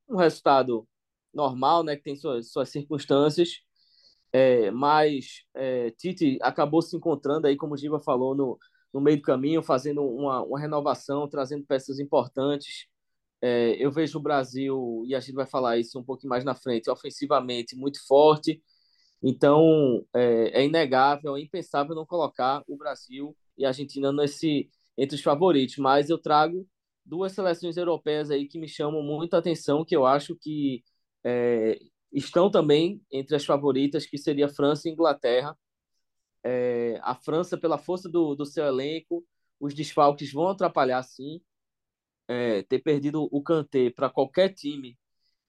um, 0.08 0.16
resultado 0.16 0.86
normal, 1.32 1.84
né? 1.84 1.96
Que 1.96 2.02
tem 2.02 2.16
suas, 2.16 2.50
suas 2.50 2.70
circunstâncias. 2.70 3.60
É, 4.32 4.70
mas 4.72 5.44
é, 5.54 5.90
Tite 5.92 6.38
acabou 6.42 6.82
se 6.82 6.96
encontrando 6.96 7.46
aí, 7.46 7.56
como 7.56 7.74
o 7.74 7.76
Giva 7.76 8.00
falou, 8.00 8.34
no, 8.34 8.58
no 8.92 9.00
meio 9.00 9.16
do 9.18 9.22
caminho, 9.22 9.62
fazendo 9.62 10.02
uma, 10.04 10.42
uma 10.42 10.60
renovação, 10.60 11.28
trazendo 11.28 11.64
peças 11.66 11.98
importantes. 11.98 12.86
É, 13.40 13.76
eu 13.84 13.90
vejo 13.90 14.18
o 14.18 14.22
Brasil, 14.22 15.02
e 15.06 15.14
a 15.14 15.20
gente 15.20 15.34
vai 15.34 15.46
falar 15.46 15.78
isso 15.78 15.98
um 15.98 16.04
pouquinho 16.04 16.30
mais 16.30 16.44
na 16.44 16.54
frente, 16.54 16.90
ofensivamente 16.90 17.76
muito 17.76 18.04
forte. 18.06 18.62
Então, 19.22 20.04
é, 20.14 20.62
é 20.62 20.64
inegável, 20.64 21.36
é 21.36 21.40
impensável 21.40 21.94
não 21.94 22.06
colocar 22.06 22.62
o 22.68 22.76
Brasil 22.76 23.36
e 23.56 23.64
a 23.64 23.68
Argentina 23.68 24.12
nesse, 24.12 24.70
entre 24.96 25.16
os 25.16 25.22
favoritos. 25.22 25.76
Mas 25.78 26.10
eu 26.10 26.18
trago 26.18 26.66
duas 27.04 27.32
seleções 27.32 27.76
europeias 27.76 28.30
aí 28.30 28.48
que 28.48 28.58
me 28.58 28.68
chamam 28.68 29.02
muito 29.02 29.34
a 29.34 29.38
atenção, 29.38 29.84
que 29.84 29.96
eu 29.96 30.06
acho 30.06 30.36
que 30.36 30.82
é, 31.24 31.78
estão 32.12 32.50
também 32.50 33.00
entre 33.10 33.36
as 33.36 33.44
favoritas, 33.44 34.06
que 34.06 34.18
seria 34.18 34.48
França 34.48 34.88
e 34.88 34.92
Inglaterra. 34.92 35.56
É, 36.44 36.98
a 37.02 37.14
França, 37.14 37.56
pela 37.56 37.78
força 37.78 38.08
do, 38.08 38.34
do 38.34 38.44
seu 38.46 38.64
elenco, 38.64 39.24
os 39.60 39.74
desfalques 39.74 40.32
vão 40.32 40.48
atrapalhar, 40.48 41.02
sim. 41.02 41.40
É, 42.28 42.62
ter 42.62 42.78
perdido 42.80 43.28
o 43.30 43.42
Kanté 43.42 43.90
para 43.90 44.08
qualquer 44.08 44.50
time, 44.54 44.98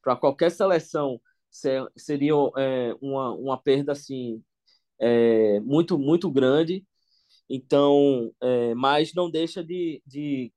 para 0.02 0.16
qualquer 0.16 0.52
seleção, 0.52 1.22
ser, 1.50 1.88
seria 1.96 2.34
é, 2.58 2.96
uma, 3.02 3.34
uma 3.36 3.58
perda 3.58 3.92
assim 3.94 4.44
é, 5.00 5.60
muito 5.62 5.98
muito 5.98 6.32
grande. 6.32 6.86
Então, 7.50 8.34
é, 8.42 8.74
mas 8.76 9.14
não 9.14 9.30
deixa 9.30 9.64
de, 9.64 10.02
de 10.06 10.52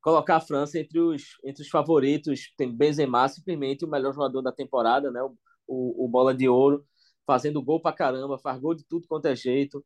colocar 0.00 0.36
a 0.36 0.40
França 0.40 0.78
entre 0.78 1.00
os, 1.00 1.38
entre 1.44 1.62
os 1.62 1.68
favoritos. 1.68 2.52
Tem 2.56 2.70
Benzema, 2.74 3.28
simplesmente 3.28 3.84
o 3.84 3.88
melhor 3.88 4.12
jogador 4.14 4.42
da 4.42 4.52
temporada, 4.52 5.10
né? 5.10 5.22
O, 5.22 5.36
o, 5.66 6.04
o 6.06 6.08
bola 6.08 6.34
de 6.34 6.48
ouro 6.48 6.84
fazendo 7.26 7.62
gol 7.62 7.80
pra 7.80 7.92
caramba, 7.92 8.38
faz 8.38 8.58
gol 8.60 8.74
de 8.74 8.84
tudo 8.84 9.06
quanto 9.06 9.26
é 9.26 9.36
jeito. 9.36 9.84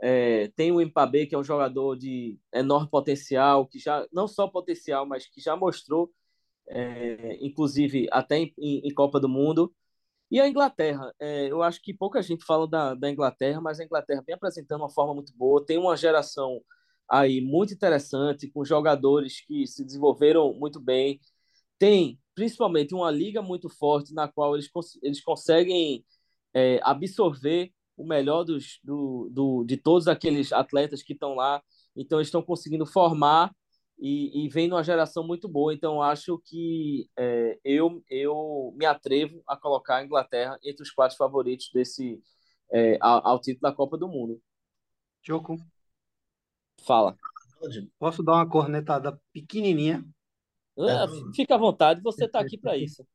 É, 0.00 0.48
tem 0.56 0.72
o 0.72 0.84
Mbappé, 0.84 1.26
que 1.26 1.34
é 1.34 1.38
um 1.38 1.44
jogador 1.44 1.96
de 1.96 2.38
enorme 2.52 2.88
potencial, 2.90 3.66
que 3.66 3.78
já, 3.78 4.06
não 4.12 4.28
só 4.28 4.48
potencial, 4.48 5.06
mas 5.06 5.26
que 5.26 5.40
já 5.40 5.56
mostrou, 5.56 6.12
é, 6.68 7.38
inclusive 7.44 8.08
até 8.12 8.38
em, 8.38 8.52
em, 8.58 8.94
Copa 8.94 9.20
do 9.20 9.28
Mundo. 9.28 9.74
E 10.30 10.40
a 10.40 10.48
Inglaterra, 10.48 11.14
é, 11.20 11.50
eu 11.50 11.62
acho 11.62 11.80
que 11.82 11.94
pouca 11.94 12.22
gente 12.22 12.44
fala 12.44 12.66
da, 12.68 12.94
da 12.94 13.10
Inglaterra, 13.10 13.60
mas 13.60 13.80
a 13.80 13.84
Inglaterra 13.84 14.22
vem 14.26 14.34
apresentando 14.34 14.82
uma 14.82 14.90
forma 14.90 15.14
muito 15.14 15.32
boa, 15.36 15.64
tem 15.64 15.78
uma 15.78 15.96
geração 15.96 16.60
aí 17.08 17.40
muito 17.40 17.74
interessante, 17.74 18.50
com 18.50 18.64
jogadores 18.64 19.40
que 19.46 19.66
se 19.66 19.84
desenvolveram 19.84 20.52
muito 20.54 20.80
bem, 20.80 21.20
tem 21.78 22.18
principalmente 22.34 22.94
uma 22.94 23.10
liga 23.10 23.42
muito 23.42 23.68
forte 23.68 24.12
na 24.14 24.28
qual 24.28 24.54
eles, 24.54 24.68
eles 25.02 25.22
conseguem 25.22 26.04
é, 26.54 26.80
absorver 26.82 27.72
o 27.96 28.06
melhor 28.06 28.44
dos, 28.44 28.78
do, 28.82 29.28
do, 29.32 29.64
de 29.64 29.76
todos 29.76 30.08
aqueles 30.08 30.52
atletas 30.52 31.02
que 31.02 31.12
estão 31.12 31.34
lá. 31.34 31.62
Então, 31.96 32.18
eles 32.18 32.28
estão 32.28 32.42
conseguindo 32.42 32.86
formar 32.86 33.54
e, 33.98 34.44
e 34.44 34.48
vem 34.48 34.68
numa 34.68 34.82
geração 34.82 35.26
muito 35.26 35.48
boa. 35.48 35.72
Então, 35.72 36.02
acho 36.02 36.40
que 36.44 37.08
é, 37.16 37.58
eu, 37.64 38.02
eu 38.08 38.74
me 38.76 38.86
atrevo 38.86 39.42
a 39.46 39.56
colocar 39.56 39.96
a 39.96 40.04
Inglaterra 40.04 40.58
entre 40.62 40.82
os 40.82 40.90
quatro 40.90 41.16
favoritos 41.16 41.70
desse 41.72 42.20
é, 42.72 42.98
ao, 43.00 43.26
ao, 43.26 43.40
título 43.40 43.62
da 43.62 43.72
Copa 43.72 43.96
do 43.96 44.08
Mundo. 44.08 44.40
Choco. 45.22 45.56
Fala. 46.84 47.16
Posso 47.98 48.22
dar 48.22 48.34
uma 48.34 48.48
cornetada 48.48 49.18
pequenininha? 49.32 50.04
Ah, 50.76 51.06
fica 51.34 51.54
à 51.54 51.58
vontade, 51.58 52.02
você 52.02 52.24
está 52.24 52.40
aqui 52.40 52.58
para 52.58 52.76
isso. 52.76 53.06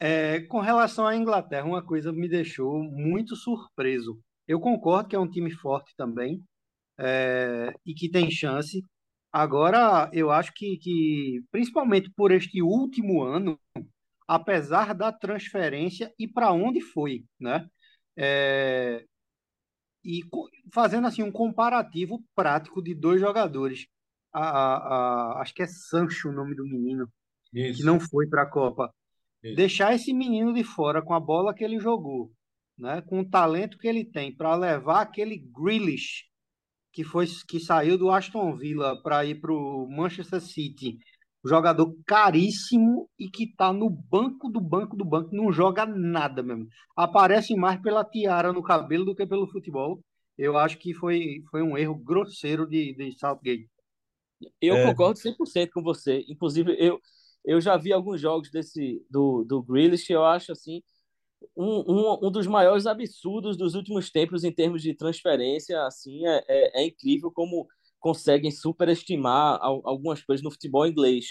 É, 0.00 0.40
com 0.42 0.60
relação 0.60 1.06
à 1.06 1.16
Inglaterra, 1.16 1.66
uma 1.66 1.84
coisa 1.84 2.12
me 2.12 2.28
deixou 2.28 2.82
muito 2.82 3.34
surpreso. 3.34 4.18
Eu 4.46 4.60
concordo 4.60 5.08
que 5.08 5.16
é 5.16 5.18
um 5.18 5.28
time 5.28 5.50
forte 5.50 5.92
também 5.96 6.42
é, 6.98 7.72
e 7.84 7.94
que 7.94 8.10
tem 8.10 8.30
chance. 8.30 8.82
Agora, 9.32 10.10
eu 10.12 10.30
acho 10.30 10.52
que, 10.54 10.78
que, 10.78 11.42
principalmente 11.50 12.10
por 12.16 12.30
este 12.30 12.62
último 12.62 13.22
ano, 13.22 13.58
apesar 14.26 14.94
da 14.94 15.12
transferência 15.12 16.12
e 16.18 16.28
para 16.28 16.52
onde 16.52 16.80
foi, 16.80 17.24
né? 17.38 17.68
É, 18.16 19.04
e 20.04 20.20
fazendo 20.72 21.06
assim 21.06 21.22
um 21.22 21.32
comparativo 21.32 22.24
prático 22.34 22.82
de 22.82 22.94
dois 22.94 23.20
jogadores. 23.20 23.86
A, 24.32 24.40
a, 24.40 24.76
a, 25.38 25.42
acho 25.42 25.54
que 25.54 25.62
é 25.62 25.66
Sancho 25.66 26.28
o 26.28 26.32
nome 26.32 26.54
do 26.54 26.64
menino, 26.64 27.08
Isso. 27.52 27.78
que 27.78 27.84
não 27.84 27.98
foi 27.98 28.26
para 28.28 28.42
a 28.42 28.50
Copa. 28.50 28.92
Isso. 29.42 29.56
Deixar 29.56 29.94
esse 29.94 30.12
menino 30.12 30.52
de 30.52 30.64
fora 30.64 31.02
com 31.02 31.14
a 31.14 31.20
bola 31.20 31.54
que 31.54 31.64
ele 31.64 31.78
jogou, 31.78 32.32
né, 32.76 33.02
com 33.02 33.20
o 33.20 33.28
talento 33.28 33.78
que 33.78 33.86
ele 33.86 34.04
tem, 34.04 34.34
para 34.34 34.54
levar 34.54 35.02
aquele 35.02 35.38
Grealish, 35.38 36.24
que, 36.92 37.04
foi, 37.04 37.26
que 37.48 37.60
saiu 37.60 37.96
do 37.96 38.10
Aston 38.10 38.56
Villa 38.56 39.00
para 39.02 39.24
ir 39.24 39.40
para 39.40 39.52
o 39.52 39.88
Manchester 39.88 40.40
City, 40.40 40.98
jogador 41.44 41.94
caríssimo 42.04 43.08
e 43.18 43.30
que 43.30 43.44
está 43.44 43.72
no 43.72 43.88
banco 43.88 44.48
do 44.48 44.60
banco 44.60 44.96
do 44.96 45.04
banco, 45.04 45.34
não 45.34 45.52
joga 45.52 45.86
nada 45.86 46.42
mesmo. 46.42 46.66
Aparece 46.96 47.54
mais 47.54 47.80
pela 47.80 48.04
tiara 48.04 48.52
no 48.52 48.62
cabelo 48.62 49.04
do 49.04 49.14
que 49.14 49.26
pelo 49.26 49.48
futebol. 49.48 50.02
Eu 50.36 50.56
acho 50.56 50.78
que 50.78 50.94
foi, 50.94 51.42
foi 51.50 51.62
um 51.62 51.76
erro 51.76 51.94
grosseiro 51.94 52.66
de, 52.66 52.94
de 52.94 53.18
Southgate. 53.18 53.68
Eu 54.60 54.76
é. 54.76 54.86
concordo 54.86 55.18
100% 55.18 55.70
com 55.72 55.82
você. 55.82 56.24
Inclusive, 56.28 56.76
eu, 56.78 57.00
eu 57.48 57.62
já 57.62 57.78
vi 57.78 57.94
alguns 57.94 58.20
jogos 58.20 58.50
desse 58.50 59.02
do, 59.10 59.42
do 59.42 59.62
Grealish, 59.62 60.12
eu 60.12 60.22
acho 60.22 60.52
assim 60.52 60.82
um, 61.56 61.80
um, 61.88 62.26
um 62.26 62.30
dos 62.30 62.46
maiores 62.46 62.86
absurdos 62.86 63.56
dos 63.56 63.74
últimos 63.74 64.10
tempos 64.10 64.44
em 64.44 64.52
termos 64.52 64.82
de 64.82 64.94
transferência. 64.94 65.82
Assim, 65.86 66.26
é, 66.26 66.44
é, 66.46 66.82
é 66.82 66.86
incrível 66.86 67.30
como 67.32 67.66
conseguem 67.98 68.50
superestimar 68.50 69.58
algumas 69.62 70.22
coisas 70.22 70.44
no 70.44 70.50
futebol 70.50 70.86
inglês. 70.86 71.26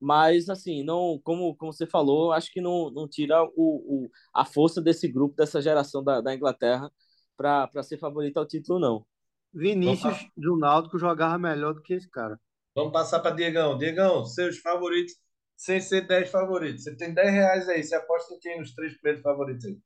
Mas, 0.00 0.48
assim, 0.48 0.82
não, 0.82 1.20
como, 1.22 1.54
como 1.56 1.72
você 1.72 1.86
falou, 1.86 2.32
acho 2.32 2.50
que 2.50 2.60
não, 2.62 2.90
não 2.90 3.06
tira 3.06 3.42
o, 3.44 3.50
o, 3.56 4.10
a 4.32 4.44
força 4.46 4.80
desse 4.80 5.06
grupo, 5.06 5.36
dessa 5.36 5.60
geração 5.60 6.02
da, 6.02 6.20
da 6.20 6.34
Inglaterra, 6.34 6.90
para 7.36 7.82
ser 7.82 7.98
favorito 7.98 8.38
ao 8.38 8.46
título, 8.46 8.78
não. 8.78 9.04
Vinícius 9.52 10.28
do 10.36 10.56
Náutico 10.56 10.98
jogava 10.98 11.36
melhor 11.38 11.74
do 11.74 11.82
que 11.82 11.94
esse 11.94 12.08
cara. 12.08 12.40
Vamos 12.74 12.92
passar 12.92 13.20
para 13.20 13.34
Diegão. 13.34 13.76
Diegão, 13.76 14.24
seus 14.24 14.58
favoritos 14.58 15.14
sem 15.58 15.80
ser 15.80 16.06
10 16.06 16.30
favoritos. 16.30 16.84
Você 16.84 16.96
tem 16.96 17.12
10 17.12 17.32
reais 17.32 17.68
aí, 17.68 17.82
você 17.82 17.96
aposta 17.96 18.32
em 18.32 18.38
quem 18.38 18.60
nos 18.60 18.72
três 18.74 18.94
primeiros 18.94 19.22
favoritos 19.22 19.64
aí? 19.66 19.76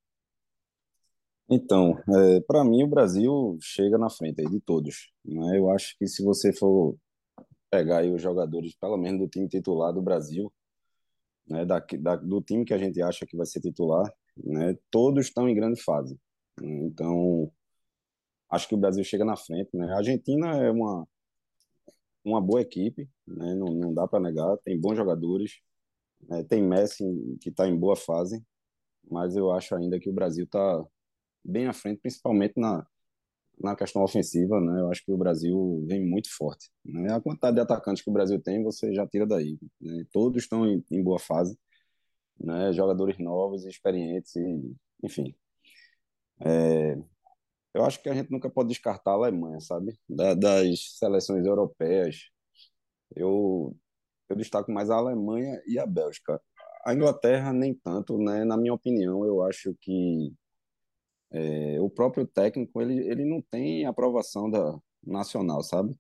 Então, 1.51 1.99
é, 2.15 2.41
para 2.41 2.63
mim 2.63 2.85
o 2.85 2.89
Brasil 2.89 3.57
chega 3.61 3.97
na 3.97 4.11
frente 4.11 4.43
aí 4.43 4.47
de 4.49 4.61
todos. 4.61 5.11
Né? 5.25 5.59
Eu 5.59 5.71
acho 5.71 5.97
que 5.99 6.07
se 6.07 6.23
você 6.23 6.53
for 6.53 6.97
pegar 7.71 8.01
aí 8.01 8.13
os 8.13 8.21
jogadores, 8.21 8.77
pelo 8.77 8.99
menos 8.99 9.21
do 9.21 9.29
time 9.29 9.49
titular 9.49 9.95
do 9.95 10.03
Brasil, 10.03 10.53
né, 11.49 11.65
da, 11.65 11.85
da, 12.01 12.17
do 12.17 12.41
time 12.43 12.65
que 12.67 12.75
a 12.75 12.79
gente 12.79 13.01
acha 13.03 13.27
que 13.27 13.37
vai 13.37 13.47
ser 13.47 13.61
titular, 13.61 14.13
né, 14.37 14.77
todos 14.91 15.27
estão 15.27 15.49
em 15.49 15.55
grande 15.55 15.83
fase. 15.83 16.19
Então, 16.61 17.51
acho 18.51 18.69
que 18.69 18.75
o 18.75 18.79
Brasil 18.79 19.03
chega 19.03 19.25
na 19.25 19.37
frente. 19.37 19.71
Né? 19.75 19.91
A 19.91 19.97
Argentina 19.97 20.63
é 20.63 20.71
uma 20.71 21.09
uma 22.25 22.41
boa 22.41 22.61
equipe, 22.61 23.09
né? 23.27 23.55
não, 23.55 23.69
não 23.75 23.95
dá 23.95 24.07
para 24.07 24.21
negar, 24.21 24.57
tem 24.59 24.79
bons 24.81 24.97
jogadores, 24.97 25.61
né? 26.29 26.45
tem 26.45 26.63
Messi 26.63 27.05
que 27.41 27.51
está 27.51 27.67
em 27.67 27.77
boa 27.77 27.97
fase, 27.97 28.43
mas 29.11 29.37
eu 29.37 29.51
acho 29.53 29.75
ainda 29.75 29.99
que 29.99 30.09
o 30.09 30.13
Brasil 30.13 30.45
está 30.45 30.85
bem 31.45 31.67
à 31.67 31.73
frente, 31.73 32.01
principalmente 32.01 32.55
na, 32.57 32.87
na 33.61 33.77
questão 33.77 34.03
ofensiva, 34.03 34.61
né? 34.61 34.81
Eu 34.81 34.91
acho 34.91 35.05
que 35.05 35.13
o 35.13 35.17
Brasil 35.17 35.85
vem 35.89 36.05
muito 36.05 36.29
forte. 36.37 36.71
Né? 36.85 37.13
A 37.13 37.21
quantidade 37.21 37.57
de 37.57 37.63
atacantes 37.63 38.03
que 38.03 38.11
o 38.11 38.13
Brasil 38.13 38.41
tem, 38.41 38.63
você 38.63 38.95
já 38.95 39.07
tira 39.07 39.27
daí. 39.27 39.59
Né? 39.81 40.05
Todos 40.13 40.43
estão 40.43 40.67
em, 40.67 40.85
em, 40.91 41.03
boa 41.03 41.19
fase, 41.19 41.59
né? 42.39 42.73
Jogadores 42.73 43.19
novos, 43.19 43.65
experientes, 43.67 44.35
e, 44.37 44.75
enfim. 45.03 45.35
É, 46.41 46.97
eu 47.75 47.85
acho 47.85 48.03
que 48.03 48.09
a 48.09 48.15
gente 48.15 48.31
nunca 48.31 48.51
pode 48.51 48.69
descartar 48.71 49.13
a 49.13 49.15
Alemanha, 49.15 49.61
sabe? 49.61 49.99
Da, 50.09 50.35
das 50.35 50.99
seleções 50.99 51.47
europeias, 51.47 52.31
eu, 53.17 53.77
eu 54.29 54.37
destaco 54.37 54.73
mais 54.73 54.91
a 54.91 54.97
Alemanha 54.97 55.61
e 55.67 55.79
a 55.79 55.87
Bélgica. 55.87 56.41
A 56.85 56.95
Inglaterra, 56.95 57.53
nem 57.53 57.75
tanto, 57.75 58.19
né? 58.19 58.45
Na 58.45 58.57
minha 58.57 58.75
opinião, 58.75 59.25
eu 59.25 59.43
acho 59.43 59.75
que 59.81 60.33
é, 61.31 61.81
o 61.81 61.89
próprio 61.91 62.27
técnico 62.27 62.81
ele, 62.81 63.09
ele 63.09 63.25
não 63.25 63.41
tem 63.43 63.87
aprovação 63.87 64.51
da 64.51 64.79
nacional, 65.05 65.63
sabe? 65.63 65.97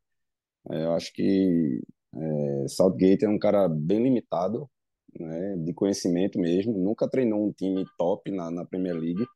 É, 0.71 0.85
eu 0.85 0.93
acho 0.93 1.13
que 1.13 1.83
é, 2.15 2.69
Southgate 2.69 3.25
é 3.25 3.29
um 3.29 3.39
cara 3.39 3.69
bem 3.69 4.03
limitado, 4.03 4.71
né, 5.19 5.57
de 5.59 5.75
conhecimento 5.75 6.39
mesmo, 6.39 6.79
nunca 6.79 7.09
treinou 7.09 7.47
um 7.47 7.53
time 7.53 7.85
top 7.99 8.31
na, 8.31 8.51
na 8.51 8.65
Premier 8.65 8.95
League. 8.95 9.27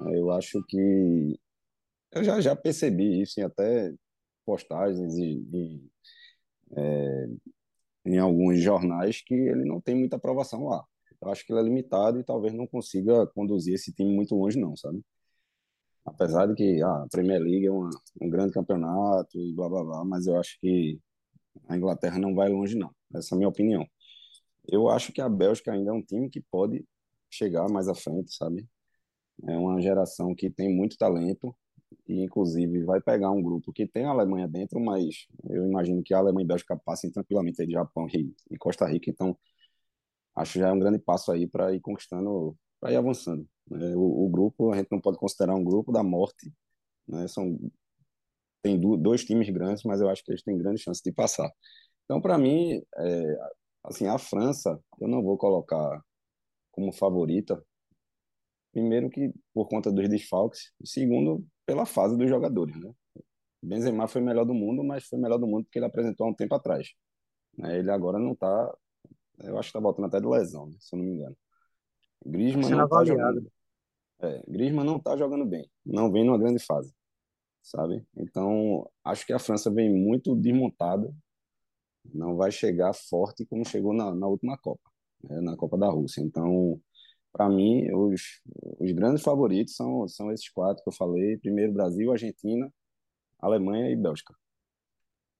Eu 0.00 0.30
acho 0.30 0.62
que 0.68 1.38
eu 2.12 2.24
já, 2.24 2.40
já 2.40 2.56
percebi 2.56 3.22
isso 3.22 3.40
em 3.40 3.44
até 3.44 3.92
postagens 4.44 5.14
e, 5.16 5.46
e 5.52 5.90
é, 6.76 7.26
em 8.06 8.18
alguns 8.18 8.60
jornais 8.60 9.22
que 9.22 9.34
ele 9.34 9.64
não 9.64 9.80
tem 9.80 9.94
muita 9.94 10.16
aprovação 10.16 10.66
lá. 10.66 10.84
Eu 11.20 11.28
acho 11.30 11.46
que 11.46 11.52
ele 11.52 11.60
é 11.60 11.64
limitado 11.64 12.18
e 12.18 12.24
talvez 12.24 12.52
não 12.52 12.66
consiga 12.66 13.26
conduzir 13.28 13.74
esse 13.74 13.92
time 13.92 14.14
muito 14.14 14.34
longe, 14.34 14.58
não, 14.58 14.76
sabe? 14.76 15.00
Apesar 16.04 16.46
de 16.46 16.54
que 16.54 16.82
ah, 16.82 17.04
a 17.04 17.08
Premier 17.10 17.40
League 17.40 17.66
é 17.66 17.70
uma, 17.70 17.90
um 18.20 18.28
grande 18.28 18.52
campeonato 18.52 19.38
e 19.38 19.54
blá 19.54 19.68
blá 19.68 19.84
blá, 19.84 20.04
mas 20.04 20.26
eu 20.26 20.36
acho 20.38 20.58
que 20.60 20.98
a 21.68 21.76
Inglaterra 21.76 22.18
não 22.18 22.34
vai 22.34 22.48
longe, 22.48 22.76
não. 22.76 22.90
Essa 23.14 23.34
é 23.34 23.36
a 23.36 23.38
minha 23.38 23.48
opinião. 23.48 23.86
Eu 24.68 24.88
acho 24.88 25.12
que 25.12 25.20
a 25.20 25.28
Bélgica 25.28 25.72
ainda 25.72 25.90
é 25.90 25.94
um 25.94 26.02
time 26.02 26.28
que 26.30 26.40
pode 26.50 26.84
chegar 27.30 27.68
mais 27.68 27.88
à 27.88 27.94
frente, 27.94 28.34
sabe? 28.34 28.66
É 29.46 29.56
uma 29.56 29.80
geração 29.80 30.34
que 30.34 30.50
tem 30.50 30.74
muito 30.74 30.96
talento 30.96 31.54
e, 32.08 32.22
inclusive, 32.22 32.84
vai 32.84 33.00
pegar 33.00 33.30
um 33.30 33.42
grupo 33.42 33.72
que 33.72 33.86
tem 33.86 34.04
a 34.04 34.10
Alemanha 34.10 34.48
dentro, 34.48 34.80
mas 34.80 35.26
eu 35.50 35.66
imagino 35.66 36.02
que 36.02 36.14
a 36.14 36.18
Alemanha 36.18 36.44
e 36.44 36.46
a 36.46 36.48
Bélgica 36.48 36.76
passem 36.84 37.10
tranquilamente 37.10 37.60
aí 37.60 37.66
de 37.66 37.74
Japão 37.74 38.06
e, 38.08 38.58
Costa 38.58 38.86
Rica. 38.86 39.10
Então, 39.10 39.36
acho 40.36 40.58
já 40.58 40.68
é 40.68 40.72
um 40.72 40.78
grande 40.78 40.98
passo 40.98 41.32
aí 41.32 41.46
para 41.46 41.74
ir 41.74 41.80
conquistando, 41.80 42.56
para 42.80 42.92
ir 42.92 42.96
avançando. 42.96 43.46
Né? 43.70 43.94
O, 43.96 44.26
o, 44.26 44.28
grupo, 44.30 44.72
a 44.72 44.76
gente 44.76 44.88
não 44.90 45.00
pode 45.00 45.18
considerar 45.18 45.54
um 45.54 45.64
grupo 45.64 45.92
da 45.92 46.02
morte, 46.02 46.52
né? 47.08 47.28
São 47.28 47.58
tem 48.62 48.78
dois 48.78 49.24
times 49.24 49.50
grandes, 49.50 49.82
mas 49.84 50.00
eu 50.00 50.08
acho 50.08 50.24
que 50.24 50.30
eles 50.30 50.42
têm 50.42 50.56
grande 50.56 50.80
chance 50.80 51.02
de 51.02 51.12
passar. 51.12 51.50
Então, 52.04 52.20
para 52.20 52.38
mim, 52.38 52.80
é, 52.96 53.38
assim, 53.84 54.06
a 54.06 54.18
França, 54.18 54.78
eu 55.00 55.08
não 55.08 55.22
vou 55.22 55.36
colocar 55.36 56.00
como 56.70 56.92
favorita. 56.92 57.64
Primeiro 58.72 59.10
que 59.10 59.32
por 59.52 59.68
conta 59.68 59.92
dos 59.92 60.08
desfalques, 60.08 60.72
e 60.80 60.88
segundo 60.88 61.44
pela 61.66 61.86
fase 61.86 62.16
dos 62.16 62.28
jogadores, 62.28 62.74
né? 62.76 62.92
Benzema 63.62 64.08
foi 64.08 64.20
o 64.20 64.24
melhor 64.24 64.44
do 64.44 64.54
mundo, 64.54 64.82
mas 64.82 65.04
foi 65.04 65.18
o 65.18 65.22
melhor 65.22 65.38
do 65.38 65.46
mundo 65.46 65.64
porque 65.64 65.78
ele 65.78 65.86
apresentou 65.86 66.26
há 66.26 66.30
um 66.30 66.34
tempo 66.34 66.54
atrás. 66.54 66.88
Né? 67.56 67.78
Ele 67.78 67.90
agora 67.90 68.18
não 68.18 68.32
está, 68.32 68.74
eu 69.40 69.56
acho 69.56 69.68
que 69.68 69.78
está 69.78 69.80
voltando 69.80 70.06
até 70.06 70.20
de 70.20 70.26
lesão, 70.26 70.66
né? 70.66 70.76
se 70.80 70.94
eu 70.94 70.98
não 70.98 71.06
me 71.06 71.12
engano. 71.12 71.36
Griezmann 72.26 72.70
não 72.70 72.84
está 72.84 73.04
jogando. 73.04 73.52
É, 74.20 74.42
Griezmann 74.48 74.84
não 74.84 74.96
está 74.96 75.16
jogando 75.16 75.44
bem, 75.44 75.70
não 75.84 76.10
vem 76.10 76.24
numa 76.24 76.38
grande 76.38 76.64
fase, 76.64 76.92
sabe? 77.62 78.04
Então 78.16 78.88
acho 79.04 79.26
que 79.26 79.32
a 79.32 79.38
França 79.38 79.70
vem 79.70 79.92
muito 79.92 80.34
desmontada, 80.34 81.12
não 82.12 82.36
vai 82.36 82.50
chegar 82.50 82.92
forte 82.92 83.46
como 83.46 83.64
chegou 83.64 83.92
na, 83.92 84.14
na 84.14 84.26
última 84.26 84.56
Copa, 84.58 84.90
né? 85.22 85.40
na 85.40 85.56
Copa 85.56 85.78
da 85.78 85.88
Rússia. 85.88 86.20
Então 86.20 86.80
para 87.32 87.48
mim, 87.48 87.90
os, 87.92 88.42
os 88.78 88.92
grandes 88.92 89.22
favoritos 89.22 89.74
são, 89.74 90.06
são 90.06 90.30
esses 90.30 90.48
quatro 90.50 90.82
que 90.82 90.88
eu 90.88 90.94
falei: 90.94 91.38
primeiro 91.38 91.72
Brasil, 91.72 92.12
Argentina, 92.12 92.72
Alemanha 93.38 93.90
e 93.90 93.96
Bélgica. 93.96 94.34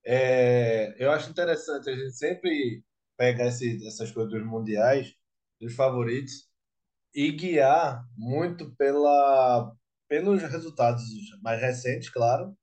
É, 0.05 0.94
eu 0.98 1.12
acho 1.12 1.31
interessante 1.31 1.88
a 1.88 1.94
gente 1.94 2.12
sempre 2.12 2.83
pegar 3.16 3.46
esse, 3.46 3.87
essas 3.87 4.11
coisas 4.11 4.33
dos 4.33 4.44
mundiais, 4.44 5.14
dos 5.61 5.74
favoritos, 5.74 6.50
e 7.14 7.31
guiar 7.31 8.05
muito 8.16 8.74
pela, 8.76 9.72
pelos 10.09 10.42
resultados 10.42 11.05
mais 11.42 11.61
recentes, 11.61 12.09
claro, 12.09 12.57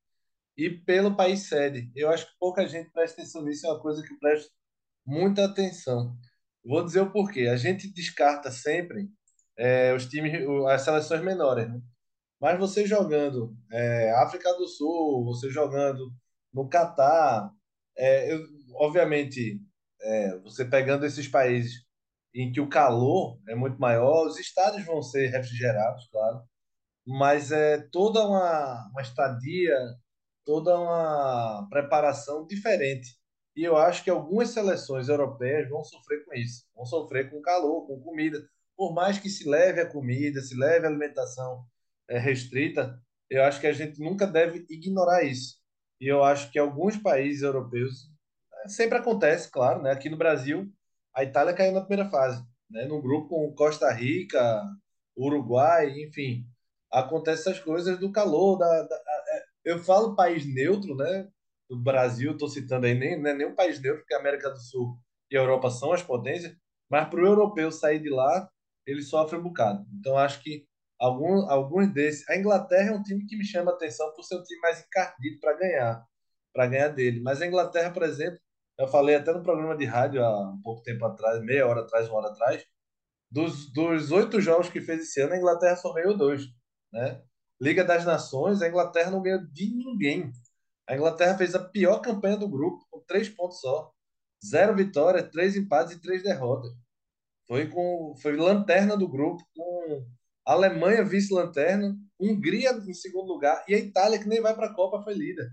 e 0.57 0.69
pelo 0.69 1.15
país 1.15 1.47
sede. 1.47 1.89
Eu 1.95 2.09
acho 2.09 2.25
que 2.25 2.37
pouca 2.39 2.67
gente 2.67 2.91
presta 2.91 3.21
atenção 3.21 3.43
nisso, 3.43 3.65
é 3.67 3.69
uma 3.69 3.79
coisa 3.79 4.03
que 4.03 4.17
presta 4.19 4.51
muita 5.05 5.45
atenção. 5.45 6.17
Vou 6.65 6.83
dizer 6.83 7.01
o 7.01 7.11
porquê. 7.11 7.47
A 7.47 7.55
gente 7.55 7.91
descarta 7.93 8.51
sempre 8.51 9.09
é, 9.59 9.93
os 9.93 10.07
times, 10.07 10.33
as 10.69 10.81
seleções 10.83 11.21
menores, 11.21 11.67
né? 11.69 11.81
Mas 12.41 12.57
você 12.57 12.87
jogando 12.87 13.53
é, 13.71 14.11
África 14.13 14.53
do 14.53 14.65
Sul, 14.65 15.25
você 15.25 15.49
jogando 15.49 16.09
no 16.53 16.69
Catar, 16.69 17.51
é, 17.97 18.33
eu, 18.33 18.39
obviamente, 18.75 19.59
é, 20.01 20.37
você 20.39 20.63
pegando 20.63 21.05
esses 21.05 21.27
países 21.27 21.73
em 22.33 22.51
que 22.51 22.61
o 22.61 22.69
calor 22.69 23.37
é 23.49 23.55
muito 23.55 23.77
maior, 23.79 24.27
os 24.27 24.39
estádios 24.39 24.85
vão 24.85 25.01
ser 25.01 25.27
refrigerados, 25.27 26.07
claro, 26.09 26.41
mas 27.05 27.51
é 27.51 27.79
toda 27.91 28.25
uma, 28.25 28.89
uma 28.91 29.01
estadia, 29.01 29.75
toda 30.45 30.79
uma 30.79 31.67
preparação 31.69 32.45
diferente. 32.47 33.17
E 33.55 33.63
eu 33.63 33.75
acho 33.77 34.03
que 34.03 34.09
algumas 34.09 34.49
seleções 34.51 35.09
europeias 35.09 35.67
vão 35.69 35.83
sofrer 35.83 36.23
com 36.23 36.33
isso, 36.33 36.63
vão 36.73 36.85
sofrer 36.85 37.29
com 37.29 37.41
calor, 37.41 37.85
com 37.85 37.99
comida 38.01 38.39
por 38.79 38.93
mais 38.93 39.19
que 39.19 39.29
se 39.29 39.45
leve 39.45 39.81
a 39.81 39.85
comida, 39.85 40.39
se 40.39 40.55
leve 40.55 40.85
a 40.85 40.89
alimentação 40.89 41.65
é, 42.09 42.17
restrita, 42.17 42.97
eu 43.29 43.43
acho 43.43 43.59
que 43.59 43.67
a 43.67 43.73
gente 43.73 43.99
nunca 43.99 44.25
deve 44.25 44.65
ignorar 44.69 45.21
isso. 45.21 45.57
E 45.99 46.07
eu 46.07 46.23
acho 46.23 46.49
que 46.49 46.57
alguns 46.57 46.95
países 46.95 47.41
europeus 47.41 48.09
é, 48.63 48.69
sempre 48.69 48.97
acontece, 48.97 49.51
claro, 49.51 49.81
né? 49.81 49.91
Aqui 49.91 50.09
no 50.09 50.15
Brasil, 50.15 50.71
a 51.13 51.25
Itália 51.25 51.53
caiu 51.53 51.73
na 51.73 51.81
primeira 51.81 52.09
fase, 52.09 52.41
né? 52.69 52.85
No 52.85 53.01
grupo 53.01 53.27
com 53.27 53.53
Costa 53.53 53.91
Rica, 53.91 54.63
Uruguai, 55.13 55.89
enfim, 55.99 56.47
acontecem 56.89 57.51
essas 57.51 57.61
coisas 57.61 57.99
do 57.99 58.13
calor, 58.13 58.57
da, 58.57 58.83
da 58.83 58.95
é, 58.95 59.43
eu 59.73 59.79
falo 59.79 60.15
país 60.15 60.45
neutro, 60.45 60.95
né? 60.95 61.27
Do 61.69 61.77
Brasil, 61.77 62.31
estou 62.31 62.47
citando 62.47 62.85
aí 62.85 62.93
nem 62.97 63.21
não 63.21 63.29
é 63.29 63.33
nem 63.33 63.47
um 63.47 63.55
país 63.55 63.77
neutro, 63.81 64.03
porque 64.03 64.15
a 64.15 64.19
América 64.19 64.49
do 64.49 64.57
Sul 64.57 64.97
e 65.29 65.35
a 65.35 65.41
Europa 65.41 65.69
são 65.69 65.91
as 65.91 66.01
potências, 66.01 66.55
mas 66.89 67.09
para 67.09 67.21
o 67.21 67.27
europeu 67.27 67.69
sair 67.73 67.99
de 67.99 68.09
lá 68.09 68.49
ele 68.89 69.01
sofre 69.01 69.37
um 69.37 69.43
bocado. 69.43 69.85
Então, 69.93 70.17
acho 70.17 70.41
que 70.41 70.65
algum, 70.99 71.49
alguns 71.49 71.91
desses. 71.93 72.27
A 72.29 72.37
Inglaterra 72.37 72.89
é 72.89 72.95
um 72.95 73.03
time 73.03 73.25
que 73.25 73.37
me 73.37 73.45
chama 73.45 73.71
a 73.71 73.73
atenção 73.75 74.11
por 74.13 74.23
ser 74.23 74.35
um 74.35 74.43
time 74.43 74.59
mais 74.61 74.83
encardido 74.85 75.39
para 75.39 75.57
ganhar, 75.57 76.05
para 76.53 76.67
ganhar 76.67 76.89
dele. 76.89 77.21
Mas 77.21 77.41
a 77.41 77.47
Inglaterra, 77.47 77.91
por 77.91 78.03
exemplo, 78.03 78.39
eu 78.77 78.87
falei 78.87 79.15
até 79.15 79.33
no 79.33 79.43
programa 79.43 79.77
de 79.77 79.85
rádio 79.85 80.23
há 80.23 80.51
um 80.51 80.61
pouco 80.61 80.81
tempo 80.83 81.05
atrás, 81.05 81.41
meia 81.41 81.67
hora 81.67 81.81
atrás, 81.81 82.07
uma 82.07 82.17
hora 82.17 82.29
atrás, 82.29 82.63
dos, 83.31 83.71
dos 83.71 84.11
oito 84.11 84.41
jogos 84.41 84.69
que 84.69 84.81
fez 84.81 85.01
esse 85.01 85.21
ano, 85.21 85.33
a 85.33 85.37
Inglaterra 85.37 85.75
só 85.75 85.93
ganhou 85.93 86.17
dois. 86.17 86.43
Né? 86.91 87.21
Liga 87.61 87.83
das 87.83 88.05
Nações, 88.05 88.61
a 88.61 88.67
Inglaterra 88.67 89.11
não 89.11 89.21
ganhou 89.21 89.45
de 89.51 89.69
ninguém. 89.69 90.31
A 90.87 90.95
Inglaterra 90.95 91.37
fez 91.37 91.53
a 91.53 91.59
pior 91.59 91.99
campanha 91.99 92.37
do 92.37 92.49
grupo, 92.49 92.87
com 92.89 92.99
três 93.01 93.29
pontos 93.29 93.59
só. 93.59 93.91
Zero 94.43 94.75
vitórias, 94.75 95.29
três 95.29 95.55
empates 95.55 95.93
e 95.93 96.01
três 96.01 96.23
derrotas. 96.23 96.71
Foi 97.49 97.67
com 97.67 98.13
foi 98.21 98.37
lanterna 98.37 98.95
do 98.95 99.09
grupo 99.09 99.43
com 99.55 100.05
Alemanha 100.45 101.03
vice-lanterna, 101.03 101.95
Hungria 102.19 102.71
em 102.71 102.93
segundo 102.93 103.27
lugar 103.27 103.65
e 103.67 103.73
a 103.73 103.79
Itália 103.79 104.19
que 104.19 104.27
nem 104.27 104.39
vai 104.39 104.55
para 104.55 104.67
a 104.67 104.75
Copa 104.75 105.01
foi 105.01 105.15
líder, 105.15 105.49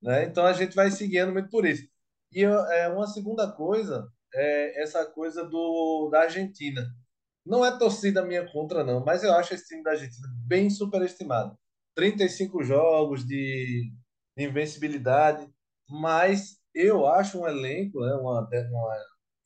né? 0.00 0.24
Então 0.24 0.46
a 0.46 0.52
gente 0.52 0.76
vai 0.76 0.90
seguindo 0.90 1.32
muito 1.32 1.50
por 1.50 1.66
isso. 1.66 1.82
E 2.32 2.44
é 2.44 2.88
uma 2.88 3.08
segunda 3.08 3.50
coisa 3.50 4.08
é 4.34 4.82
essa 4.82 5.04
coisa 5.04 5.44
do 5.44 6.08
da 6.10 6.22
Argentina. 6.22 6.86
Não 7.44 7.64
é 7.64 7.76
torcida 7.76 8.24
minha 8.24 8.50
contra 8.50 8.84
não, 8.84 9.04
mas 9.04 9.24
eu 9.24 9.32
acho 9.34 9.52
esse 9.52 9.66
time 9.66 9.82
da 9.82 9.90
Argentina 9.90 10.28
bem 10.46 10.70
superestimado. 10.70 11.56
35 11.96 12.62
jogos 12.62 13.26
de 13.26 13.92
invencibilidade, 14.38 15.46
mas 15.88 16.58
eu 16.74 17.06
acho 17.06 17.40
um 17.40 17.46
elenco, 17.46 18.00
né, 18.00 18.14
uma, 18.14 18.48
uma, 18.48 18.96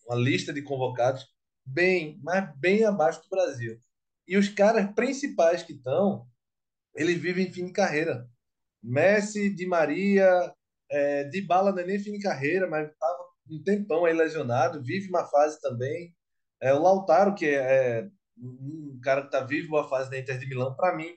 uma 0.07 0.17
lista 0.17 0.53
de 0.53 0.63
convocados 0.63 1.25
bem, 1.67 2.21
mas 2.23 2.57
bem 2.59 2.85
abaixo 2.85 3.23
do 3.23 3.29
Brasil. 3.29 3.79
E 4.27 4.37
os 4.37 4.49
caras 4.49 4.91
principais 4.95 5.63
que 5.63 5.73
estão, 5.73 6.27
eles 6.95 7.19
vivem 7.19 7.53
fim 7.53 7.67
de 7.67 7.73
carreira. 7.73 8.29
Messi, 8.83 9.51
Di 9.51 9.67
Maria, 9.67 10.55
é, 10.91 11.25
Di 11.25 11.43
Bala 11.43 11.73
não 11.73 11.81
é 11.81 11.87
nem 11.87 11.99
fim 11.99 12.13
de 12.13 12.21
carreira, 12.21 12.69
mas 12.69 12.89
estava 12.91 13.27
um 13.51 13.63
tempão 13.63 14.05
aí 14.05 14.15
lesionado, 14.15 14.83
vive 14.83 15.09
uma 15.09 15.25
fase 15.25 15.61
também. 15.61 16.15
É, 16.61 16.73
o 16.73 16.83
Lautaro, 16.83 17.35
que 17.35 17.47
é, 17.47 18.01
é 18.01 18.09
um 18.39 18.99
cara 19.03 19.23
que 19.23 19.29
está 19.29 19.41
vivo 19.41 19.77
uma 19.77 19.89
fase 19.89 20.11
da 20.11 20.19
Inter 20.19 20.39
de 20.39 20.47
Milão, 20.47 20.75
para 20.75 20.95
mim, 20.97 21.11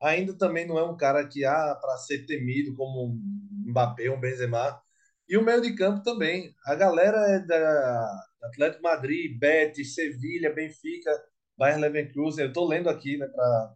ainda 0.00 0.36
também 0.36 0.66
não 0.66 0.78
é 0.78 0.84
um 0.84 0.96
cara 0.96 1.26
que 1.26 1.44
há 1.44 1.72
ah, 1.72 1.74
para 1.76 1.96
ser 1.98 2.26
temido 2.26 2.74
como 2.74 3.06
um 3.06 3.70
Mbappé, 3.70 4.10
um 4.10 4.20
Benzema. 4.20 4.80
E 5.28 5.36
o 5.36 5.44
meio 5.44 5.60
de 5.60 5.74
campo 5.74 6.02
também. 6.02 6.54
A 6.64 6.74
galera 6.74 7.18
é 7.30 7.40
da 7.40 8.25
Atlético 8.42 8.82
Madrid, 8.82 9.38
Betis, 9.38 9.94
Sevilha, 9.94 10.52
Benfica, 10.52 11.10
Bayern 11.56 11.82
Leverkusen. 11.82 12.44
Eu 12.44 12.48
estou 12.48 12.68
lendo 12.68 12.88
aqui, 12.88 13.16
né, 13.16 13.26
para 13.26 13.74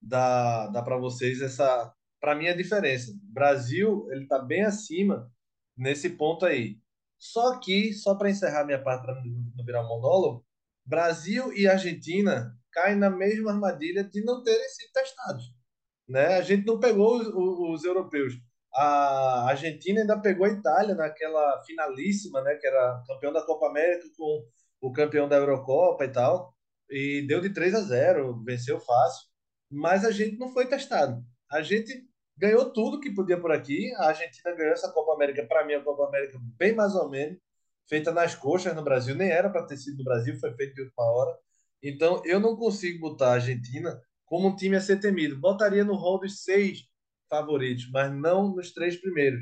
dar, 0.00 0.66
dar 0.68 0.82
para 0.82 0.96
vocês 0.96 1.40
essa, 1.40 1.92
para 2.20 2.34
mim 2.34 2.48
a 2.48 2.56
diferença. 2.56 3.12
Brasil 3.22 4.08
ele 4.10 4.24
está 4.24 4.38
bem 4.38 4.62
acima 4.62 5.30
nesse 5.76 6.10
ponto 6.10 6.44
aí. 6.44 6.78
Só 7.18 7.58
que, 7.58 7.92
só 7.92 8.14
para 8.14 8.30
encerrar 8.30 8.64
minha 8.64 8.82
parte 8.82 9.06
não 9.06 9.64
virar 9.64 9.82
monólogo, 9.82 10.44
Brasil 10.84 11.52
e 11.52 11.66
Argentina 11.66 12.56
caem 12.72 12.96
na 12.96 13.10
mesma 13.10 13.52
armadilha 13.52 14.02
de 14.04 14.24
não 14.24 14.42
terem 14.42 14.68
sido 14.68 14.92
testados. 14.92 15.54
Né? 16.08 16.38
A 16.38 16.42
gente 16.42 16.66
não 16.66 16.80
pegou 16.80 17.18
os, 17.18 17.28
os, 17.28 17.84
europeus. 17.84 18.34
A 18.72 19.48
Argentina 19.48 20.00
ainda 20.00 20.20
pegou 20.20 20.46
a 20.46 20.50
Itália 20.50 20.94
naquela 20.94 21.62
finalíssima, 21.64 22.40
né? 22.42 22.54
que 22.54 22.66
era 22.66 23.02
campeão 23.06 23.32
da 23.32 23.42
Copa 23.42 23.66
América 23.66 24.06
com 24.16 24.44
o 24.80 24.92
campeão 24.92 25.28
da 25.28 25.36
Eurocopa 25.36 26.04
e 26.04 26.08
tal, 26.08 26.54
e 26.88 27.24
deu 27.26 27.40
de 27.40 27.50
3 27.50 27.74
a 27.74 27.80
0, 27.82 28.42
venceu 28.44 28.80
fácil, 28.80 29.28
mas 29.70 30.04
a 30.04 30.10
gente 30.10 30.38
não 30.38 30.48
foi 30.48 30.66
testado. 30.66 31.22
A 31.50 31.62
gente 31.62 31.92
ganhou 32.36 32.72
tudo 32.72 33.00
que 33.00 33.14
podia 33.14 33.38
por 33.38 33.52
aqui. 33.52 33.92
A 33.96 34.08
Argentina 34.08 34.54
ganhou 34.54 34.72
essa 34.72 34.90
Copa 34.90 35.14
América, 35.14 35.44
para 35.46 35.64
mim, 35.66 35.74
a 35.74 35.84
Copa 35.84 36.06
América 36.06 36.38
bem 36.56 36.74
mais 36.74 36.94
ou 36.94 37.08
menos, 37.10 37.38
feita 37.88 38.12
nas 38.12 38.34
coxas 38.34 38.74
no 38.74 38.82
Brasil, 38.82 39.14
nem 39.14 39.30
era 39.30 39.50
para 39.50 39.66
ter 39.66 39.76
sido 39.76 39.98
no 39.98 40.04
Brasil, 40.04 40.38
foi 40.38 40.52
feito 40.54 40.74
de 40.74 40.82
última 40.82 41.04
hora. 41.04 41.36
Então, 41.82 42.22
eu 42.24 42.40
não 42.40 42.56
consigo 42.56 43.00
botar 43.00 43.30
a 43.30 43.34
Argentina 43.34 44.00
como 44.24 44.48
um 44.48 44.56
time 44.56 44.76
a 44.76 44.80
ser 44.80 45.00
temido. 45.00 45.38
Botaria 45.38 45.84
no 45.84 45.94
rol 45.94 46.20
dos 46.20 46.42
seis 46.44 46.89
favoritos, 47.30 47.88
mas 47.90 48.12
não 48.12 48.54
nos 48.54 48.72
três 48.72 49.00
primeiros. 49.00 49.40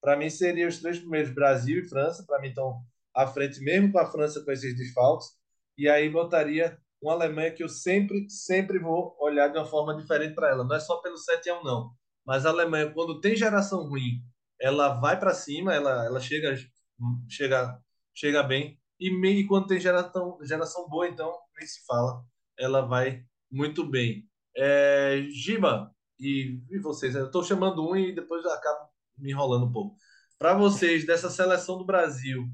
Para 0.00 0.16
mim, 0.16 0.30
seriam 0.30 0.68
os 0.68 0.78
três 0.78 0.98
primeiros, 0.98 1.34
Brasil 1.34 1.80
e 1.80 1.88
França. 1.88 2.24
Para 2.26 2.40
mim, 2.40 2.48
estão 2.48 2.80
à 3.14 3.26
frente, 3.26 3.60
mesmo 3.60 3.90
com 3.90 3.98
a 3.98 4.06
França 4.06 4.44
com 4.44 4.52
esses 4.52 4.76
desfalques. 4.76 5.26
E 5.76 5.88
aí, 5.88 6.08
botaria 6.08 6.78
uma 7.02 7.14
Alemanha 7.14 7.50
que 7.50 7.62
eu 7.62 7.68
sempre, 7.68 8.28
sempre 8.28 8.78
vou 8.78 9.16
olhar 9.18 9.48
de 9.48 9.58
uma 9.58 9.64
forma 9.64 9.96
diferente 9.96 10.34
para 10.34 10.50
ela. 10.50 10.64
Não 10.64 10.76
é 10.76 10.80
só 10.80 11.00
pelo 11.00 11.16
7 11.16 11.50
a 11.50 11.60
1, 11.60 11.64
não. 11.64 11.90
Mas 12.26 12.44
a 12.44 12.50
Alemanha, 12.50 12.92
quando 12.92 13.20
tem 13.20 13.34
geração 13.34 13.88
ruim, 13.88 14.22
ela 14.60 15.00
vai 15.00 15.18
para 15.18 15.34
cima, 15.34 15.74
ela, 15.74 16.04
ela 16.04 16.20
chega, 16.20 16.54
chega, 17.28 17.78
chega 18.14 18.42
bem. 18.42 18.78
E, 18.98 19.10
meio, 19.18 19.46
quando 19.48 19.66
tem 19.66 19.80
geração, 19.80 20.38
geração 20.42 20.86
boa, 20.88 21.08
então, 21.08 21.32
nem 21.58 21.66
se 21.66 21.84
fala, 21.86 22.22
ela 22.58 22.82
vai 22.82 23.24
muito 23.50 23.88
bem. 23.88 24.28
É, 24.54 25.26
Giba, 25.30 25.90
e, 26.20 26.62
e 26.70 26.78
vocês, 26.78 27.14
eu 27.14 27.26
estou 27.26 27.42
chamando 27.42 27.88
um 27.88 27.96
e 27.96 28.14
depois 28.14 28.44
acabo 28.46 28.88
me 29.18 29.30
enrolando 29.30 29.66
um 29.66 29.72
pouco. 29.72 29.96
Para 30.38 30.54
vocês, 30.54 31.06
dessa 31.06 31.30
seleção 31.30 31.78
do 31.78 31.84
Brasil, 31.84 32.48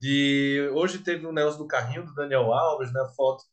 de 0.00 0.70
hoje 0.74 0.98
teve 0.98 1.26
o 1.26 1.32
Nelson 1.32 1.58
do 1.58 1.66
carrinho 1.66 2.04
do 2.04 2.14
Daniel 2.14 2.52
Alves, 2.52 2.92
né? 2.92 3.00
Foto 3.16 3.44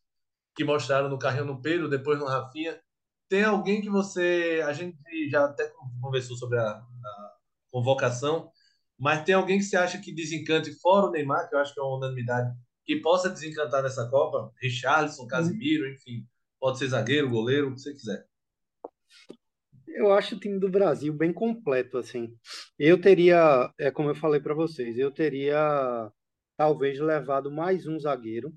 que 0.54 0.64
mostraram 0.64 1.08
no 1.08 1.18
carrinho 1.18 1.44
no 1.44 1.60
Pedro, 1.60 1.88
depois 1.88 2.18
no 2.18 2.26
Rafinha. 2.26 2.80
Tem 3.28 3.44
alguém 3.44 3.80
que 3.80 3.90
você. 3.90 4.62
A 4.66 4.72
gente 4.72 4.96
já 5.30 5.44
até 5.44 5.70
conversou 6.00 6.36
sobre 6.36 6.58
a, 6.58 6.68
a 6.70 7.32
convocação, 7.70 8.50
mas 8.98 9.22
tem 9.24 9.34
alguém 9.34 9.58
que 9.58 9.64
você 9.64 9.76
acha 9.76 9.98
que 9.98 10.12
desencante, 10.12 10.72
fora 10.80 11.06
o 11.06 11.10
Neymar, 11.10 11.48
que 11.48 11.54
eu 11.54 11.60
acho 11.60 11.72
que 11.74 11.80
é 11.80 11.82
uma 11.82 11.98
unanimidade, 11.98 12.50
que 12.84 12.96
possa 12.96 13.30
desencantar 13.30 13.82
nessa 13.82 14.08
Copa? 14.08 14.52
Richarlison, 14.60 15.26
Casimiro, 15.26 15.88
enfim. 15.88 16.26
Pode 16.58 16.78
ser 16.78 16.88
zagueiro, 16.88 17.30
goleiro, 17.30 17.68
o 17.68 17.74
que 17.74 17.80
você 17.80 17.92
quiser. 17.92 18.26
Eu 19.98 20.12
acho 20.12 20.36
o 20.36 20.38
time 20.38 20.60
do 20.60 20.70
Brasil 20.70 21.12
bem 21.12 21.32
completo, 21.32 21.98
assim. 21.98 22.32
Eu 22.78 23.00
teria, 23.00 23.68
é 23.80 23.90
como 23.90 24.10
eu 24.10 24.14
falei 24.14 24.40
para 24.40 24.54
vocês, 24.54 24.96
eu 24.96 25.10
teria 25.10 26.08
talvez 26.56 27.00
levado 27.00 27.50
mais 27.50 27.84
um 27.84 27.98
zagueiro, 27.98 28.54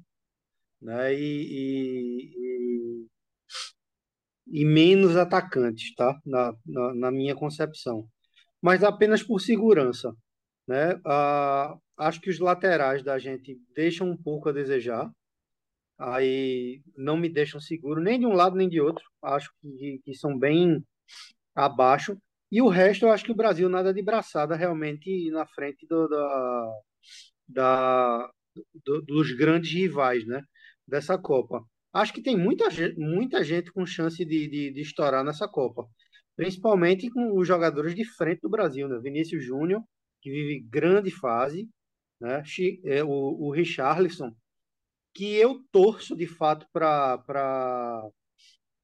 né? 0.80 1.15
E, 1.15 2.30
e, 2.32 3.08
e 4.62 4.65
menos 4.65 5.17
atacantes, 5.17 5.95
tá? 5.95 6.19
Na, 6.23 6.54
na, 6.63 6.93
na, 6.93 7.12
minha 7.12 7.36
concepção. 7.36 8.08
Mas 8.62 8.84
apenas 8.84 9.23
por 9.23 9.39
segurança, 9.39 10.15
né? 10.67 11.01
Ah, 11.04 11.75
acho 11.97 12.21
que 12.21 12.30
os 12.30 12.39
laterais 12.39 13.04
da 13.04 13.17
gente 13.17 13.60
deixam 13.75 14.12
um 14.12 14.17
pouco 14.17 14.49
a 14.49 14.54
desejar. 14.54 15.12
Aí 15.97 16.84
não 16.95 17.17
me 17.17 17.30
deixam 17.30 17.60
seguro 17.60 17.99
nem 18.01 18.19
de 18.19 18.27
um 18.27 18.34
lado 18.34 18.56
nem 18.56 18.69
de 18.69 18.80
outro. 18.80 19.04
Acho 19.23 19.51
que, 19.62 19.99
que 20.06 20.13
são 20.15 20.38
bem 20.38 20.84
abaixo. 21.56 22.17
E 22.52 22.62
o 22.62 22.67
resto, 22.67 23.06
eu 23.06 23.12
acho 23.12 23.24
que 23.24 23.32
o 23.32 23.36
Brasil 23.36 23.69
nada 23.69 23.93
de 23.93 24.02
braçada 24.02 24.56
realmente 24.56 25.30
na 25.32 25.45
frente 25.47 25.86
do, 25.88 26.08
da, 26.08 26.74
da, 27.47 28.32
do, 28.86 29.02
dos 29.04 29.32
grandes 29.34 29.71
rivais, 29.71 30.26
né? 30.26 30.41
Dessa 30.88 31.17
Copa. 31.17 31.63
Acho 31.93 32.13
que 32.13 32.21
tem 32.21 32.38
muita 32.38 32.69
gente, 32.69 32.97
muita 32.97 33.43
gente 33.43 33.71
com 33.71 33.86
chance 33.86 34.24
de, 34.26 34.47
de, 34.47 34.74
de 34.74 34.82
estourar 34.82 35.24
nessa 35.24 35.47
Copa, 35.47 35.86
principalmente 36.36 37.10
com 37.10 37.38
os 37.38 37.47
jogadores 37.47 37.95
de 37.95 38.06
frente 38.06 38.41
do 38.41 38.50
Brasil, 38.50 38.88
né? 38.88 39.00
Vinícius 39.00 39.45
Júnior, 39.45 39.82
que 40.21 40.30
vive 40.30 40.65
grande 40.69 41.12
fase, 41.12 41.69
né? 42.19 42.43
É, 42.86 43.04
o, 43.04 43.10
o 43.10 43.52
Richarlison, 43.52 44.34
que 45.13 45.36
eu 45.36 45.63
torço 45.71 46.15
de 46.15 46.28
fato 46.28 46.65
para 46.71 48.08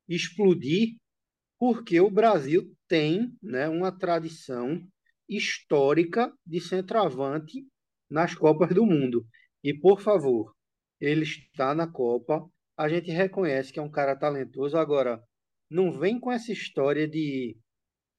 explodir, 0.07 0.97
porque 1.59 1.99
o 1.99 2.09
Brasil 2.09 2.71
tem 2.87 3.35
né, 3.41 3.67
uma 3.67 3.91
tradição 3.91 4.81
histórica 5.27 6.31
de 6.45 6.61
centroavante 6.61 7.65
nas 8.09 8.33
Copas 8.35 8.73
do 8.73 8.85
Mundo. 8.85 9.25
E, 9.63 9.73
por 9.77 9.99
favor, 9.99 10.53
ele 10.99 11.23
está 11.23 11.75
na 11.75 11.91
Copa, 11.91 12.47
a 12.77 12.87
gente 12.87 13.11
reconhece 13.11 13.73
que 13.73 13.79
é 13.79 13.81
um 13.81 13.91
cara 13.91 14.15
talentoso. 14.15 14.77
Agora, 14.77 15.21
não 15.69 15.91
vem 15.91 16.19
com 16.19 16.31
essa 16.31 16.51
história 16.51 17.07
de 17.07 17.57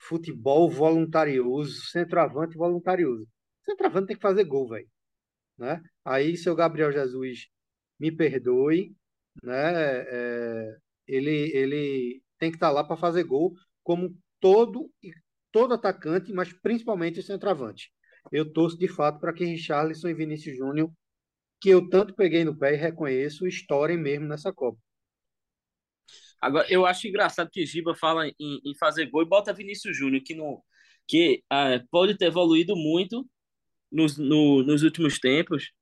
futebol 0.00 0.68
voluntarioso, 0.70 1.86
centroavante 1.86 2.56
voluntarioso. 2.56 3.26
Centroavante 3.64 4.08
tem 4.08 4.16
que 4.16 4.22
fazer 4.22 4.44
gol, 4.44 4.68
velho. 4.68 4.88
Né? 5.58 5.80
Aí, 6.04 6.36
seu 6.36 6.54
Gabriel 6.54 6.92
Jesus, 6.92 7.46
me 7.98 8.14
perdoe, 8.14 8.94
né? 9.42 10.02
É, 10.08 10.76
ele, 11.06 11.50
ele 11.54 12.22
tem 12.38 12.50
que 12.50 12.56
estar 12.56 12.70
lá 12.70 12.84
para 12.84 12.96
fazer 12.96 13.24
gol, 13.24 13.54
como 13.82 14.16
todo 14.40 14.90
todo 15.50 15.74
atacante, 15.74 16.32
mas 16.32 16.52
principalmente 16.52 17.20
o 17.20 17.22
centroavante. 17.22 17.90
Eu 18.30 18.52
torço 18.52 18.76
de 18.78 18.86
fato 18.86 19.18
para 19.18 19.32
que 19.32 19.44
Richarlison 19.44 20.08
e 20.08 20.14
Vinícius 20.14 20.56
Júnior 20.56 20.92
que 21.60 21.70
eu 21.70 21.88
tanto 21.88 22.14
peguei 22.14 22.44
no 22.44 22.56
pé 22.56 22.74
e 22.74 22.76
reconheço, 22.76 23.46
estourem 23.46 23.96
mesmo 23.96 24.26
nessa 24.26 24.52
Copa. 24.52 24.78
Agora, 26.40 26.70
eu 26.70 26.86
acho 26.86 27.08
engraçado 27.08 27.50
que 27.50 27.66
Giba 27.66 27.96
fala 27.96 28.28
em, 28.28 28.34
em 28.38 28.76
fazer 28.78 29.06
gol 29.06 29.22
e 29.22 29.28
bota 29.28 29.52
Vinícius 29.52 29.96
Júnior, 29.96 30.22
que, 30.24 30.34
não, 30.34 30.62
que 31.06 31.42
ah, 31.50 31.82
pode 31.90 32.16
ter 32.16 32.26
evoluído 32.26 32.76
muito 32.76 33.28
nos, 33.90 34.16
no, 34.16 34.62
nos 34.62 34.84
últimos 34.84 35.18
tempos, 35.18 35.72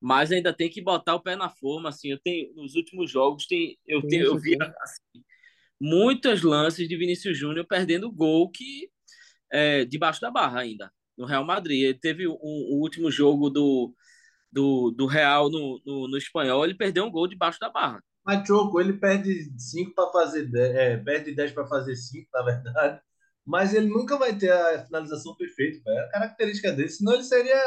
mas 0.00 0.30
ainda 0.30 0.52
tem 0.52 0.70
que 0.70 0.80
botar 0.80 1.16
o 1.16 1.22
pé 1.22 1.34
na 1.34 1.50
forma. 1.50 1.88
Assim, 1.88 2.12
eu 2.12 2.20
tenho, 2.20 2.54
nos 2.54 2.76
últimos 2.76 3.10
jogos, 3.10 3.46
tem, 3.46 3.76
eu, 3.84 4.00
tenho, 4.06 4.26
eu 4.26 4.38
vi 4.38 4.56
assim, 4.80 5.24
muitos 5.80 6.42
lances 6.42 6.88
de 6.88 6.96
Vinícius 6.96 7.38
Júnior 7.38 7.66
perdendo 7.66 8.10
gol 8.10 8.50
que 8.50 8.90
é, 9.50 9.84
debaixo 9.84 10.20
da 10.20 10.30
barra 10.30 10.60
ainda, 10.60 10.92
no 11.16 11.26
Real 11.26 11.44
Madrid. 11.44 11.82
Ele 11.82 11.98
teve 11.98 12.26
o, 12.26 12.36
o 12.40 12.80
último 12.80 13.10
jogo 13.10 13.50
do, 13.50 13.94
do, 14.50 14.90
do 14.90 15.06
Real 15.06 15.50
no, 15.50 15.80
no, 15.84 16.08
no 16.08 16.16
espanhol, 16.16 16.64
ele 16.64 16.74
perdeu 16.74 17.04
um 17.04 17.10
gol 17.10 17.28
debaixo 17.28 17.58
da 17.60 17.70
barra. 17.70 18.02
Mas 18.24 18.46
Choco, 18.46 18.78
ele 18.78 18.92
perde 18.92 19.50
5 19.58 19.94
para 19.94 20.12
fazer 20.12 20.44
10, 20.44 20.74
é, 20.74 20.96
perde 20.98 21.34
10 21.34 21.52
para 21.52 21.66
fazer 21.66 21.96
5, 21.96 22.28
na 22.34 22.42
verdade. 22.42 23.00
Mas 23.46 23.72
ele 23.72 23.88
nunca 23.88 24.18
vai 24.18 24.36
ter 24.36 24.52
a 24.52 24.84
finalização 24.84 25.34
perfeita, 25.34 25.80
velho. 25.82 25.98
É 25.98 26.02
a 26.02 26.10
característica 26.10 26.70
dele, 26.70 26.90
senão 26.90 27.14
ele 27.14 27.22
seria 27.22 27.58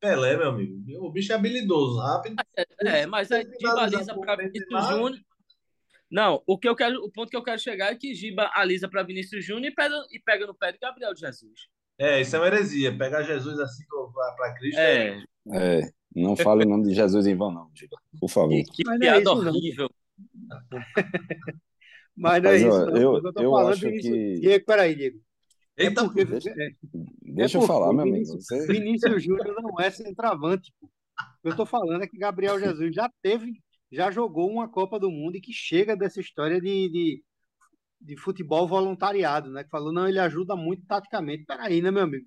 Pelé, 0.00 0.36
meu 0.36 0.50
amigo. 0.50 1.06
O 1.06 1.10
bicho 1.10 1.32
é 1.32 1.34
habilidoso, 1.34 1.98
rápido. 1.98 2.36
É, 2.56 3.00
é 3.00 3.06
mas 3.06 3.30
aí 3.32 3.44
Giba 3.44 3.82
alisa 3.82 4.14
para 4.14 4.36
Vinícius 4.36 4.88
Júnior. 4.88 5.20
Não, 6.10 6.42
o 6.46 6.58
que 6.58 6.68
eu 6.68 6.76
quero, 6.76 7.04
o 7.04 7.10
ponto 7.10 7.30
que 7.30 7.36
eu 7.36 7.42
quero 7.42 7.60
chegar 7.60 7.90
é 7.90 7.96
que 7.96 8.14
Giba 8.14 8.50
alisa 8.54 8.88
para 8.88 9.02
Vinícius 9.02 9.44
Júnior 9.44 9.72
e 9.72 9.74
pega, 9.74 9.94
e 10.10 10.20
pega 10.20 10.46
no 10.46 10.54
pé 10.54 10.72
de 10.72 10.78
Gabriel 10.78 11.14
Jesus. 11.16 11.68
É, 11.98 12.20
isso 12.20 12.36
é 12.36 12.38
uma 12.38 12.46
heresia. 12.46 12.96
Pegar 12.96 13.22
Jesus 13.22 13.58
assim 13.58 13.84
para 14.36 14.54
Cristo. 14.54 14.78
É. 14.78 15.18
é. 15.52 15.80
é. 15.80 15.90
Não 16.14 16.36
fale 16.36 16.64
o 16.64 16.68
nome 16.68 16.84
de 16.84 16.94
Jesus 16.94 17.26
em 17.26 17.34
vão, 17.34 17.50
não, 17.50 17.70
Giba. 17.74 17.96
Por 18.18 18.30
favor. 18.30 18.50
Que, 18.50 18.64
que 18.64 18.98
piada 18.98 19.20
é 19.20 19.28
horrível. 19.28 19.90
Mas 22.16 22.42
não 22.42 22.50
é 22.50 22.56
isso. 22.58 22.68
Ó, 22.68 22.88
eu, 22.96 23.22
eu, 23.22 23.32
eu 23.42 23.56
acho 23.56 23.88
isso. 23.88 24.08
que. 24.08 24.40
Diego, 24.40 24.64
peraí, 24.64 24.94
Diego. 24.94 25.20
É 25.76 25.90
porque, 25.90 26.24
deixa, 26.24 26.50
é, 26.50 26.70
deixa 27.20 27.58
é 27.58 27.60
eu 27.60 27.66
falar, 27.66 27.92
meu 27.92 28.02
amigo. 28.02 28.24
Você... 28.24 28.66
Vinícius 28.66 29.22
Júnior 29.22 29.60
não 29.60 29.78
é 29.78 29.90
centroavante. 29.90 30.72
Eu 31.44 31.50
estou 31.50 31.66
falando 31.66 32.02
é 32.02 32.06
que 32.06 32.16
Gabriel 32.16 32.58
Jesus 32.58 32.94
já 32.94 33.10
teve, 33.22 33.62
já 33.90 34.10
jogou 34.10 34.50
uma 34.50 34.68
Copa 34.68 34.98
do 34.98 35.10
Mundo 35.10 35.36
e 35.36 35.40
que 35.40 35.52
chega 35.52 35.96
dessa 35.96 36.20
história 36.20 36.60
de, 36.60 36.88
de, 36.88 37.24
de 38.00 38.16
futebol 38.16 38.66
voluntariado, 38.66 39.50
né? 39.50 39.64
Que 39.64 39.70
falou, 39.70 39.92
não, 39.92 40.08
ele 40.08 40.18
ajuda 40.18 40.56
muito 40.56 40.84
taticamente. 40.86 41.44
Peraí, 41.44 41.80
né, 41.80 41.90
meu 41.90 42.02
amigo? 42.02 42.26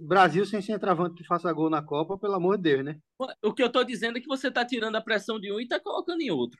Brasil 0.00 0.44
sem 0.44 0.60
centroavante 0.60 1.14
que 1.14 1.26
faça 1.26 1.52
gol 1.52 1.70
na 1.70 1.82
Copa, 1.82 2.18
pelo 2.18 2.34
amor 2.34 2.56
de 2.56 2.64
Deus, 2.64 2.84
né? 2.84 2.98
O 3.42 3.52
que 3.52 3.62
eu 3.62 3.70
tô 3.70 3.84
dizendo 3.84 4.18
é 4.18 4.20
que 4.20 4.26
você 4.26 4.50
tá 4.50 4.64
tirando 4.64 4.96
a 4.96 5.00
pressão 5.00 5.38
de 5.38 5.52
um 5.52 5.60
e 5.60 5.68
tá 5.68 5.78
colocando 5.78 6.20
em 6.20 6.30
outro. 6.30 6.58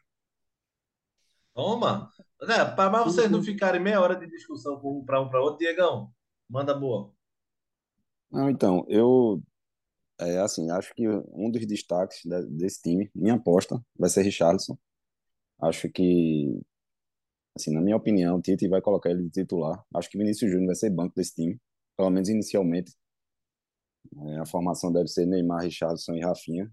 Toma! 1.55 2.09
É, 2.43 2.65
para 2.65 3.03
vocês 3.03 3.29
não 3.29 3.43
ficarem 3.43 3.81
meia 3.81 4.01
hora 4.01 4.15
de 4.15 4.29
discussão 4.29 4.81
para 5.05 5.21
um 5.21 5.29
para 5.29 5.43
outro, 5.43 5.59
Diegão, 5.59 6.13
manda 6.49 6.73
boa. 6.73 7.13
Não, 8.31 8.49
então, 8.49 8.85
eu 8.89 9.43
É 10.21 10.39
assim, 10.39 10.71
acho 10.71 10.93
que 10.95 11.09
um 11.09 11.51
dos 11.51 11.65
destaques 11.67 12.23
desse 12.51 12.83
time, 12.83 13.11
minha 13.15 13.35
aposta, 13.35 13.81
vai 13.97 14.11
ser 14.11 14.23
Richarlison. 14.23 14.77
Acho 15.61 15.89
que, 15.91 16.61
assim, 17.57 17.73
na 17.73 17.81
minha 17.81 17.97
opinião, 17.97 18.37
o 18.37 18.43
Tite 18.43 18.69
vai 18.69 18.81
colocar 18.81 19.11
ele 19.11 19.25
de 19.25 19.31
titular. 19.31 19.85
Acho 19.95 20.11
que 20.11 20.19
Vinícius 20.19 20.51
Júnior 20.51 20.69
vai 20.69 20.77
ser 20.77 20.91
banco 20.91 21.15
desse 21.15 21.35
time, 21.35 21.61
pelo 21.97 22.11
menos 22.11 22.29
inicialmente. 22.29 22.93
É, 24.17 24.39
a 24.39 24.47
formação 24.47 24.93
deve 24.93 25.09
ser 25.09 25.27
Neymar, 25.27 25.63
Richarlison 25.63 26.15
e 26.15 26.21
Rafinha. 26.21 26.71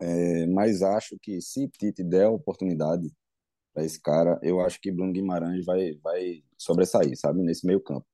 É, 0.00 0.46
mas 0.46 0.82
acho 0.82 1.18
que 1.20 1.40
se 1.40 1.68
Tite 1.68 2.02
der 2.02 2.24
a 2.26 2.30
oportunidade 2.30 3.12
para 3.74 3.84
esse 3.84 4.00
cara, 4.00 4.38
eu 4.42 4.60
acho 4.60 4.80
que 4.80 4.92
Bruno 4.92 5.12
Guimarães 5.12 5.64
vai, 5.64 5.94
vai 6.02 6.44
sobressair, 6.56 7.18
sabe, 7.18 7.42
nesse 7.42 7.66
meio 7.66 7.80
campo. 7.82 8.06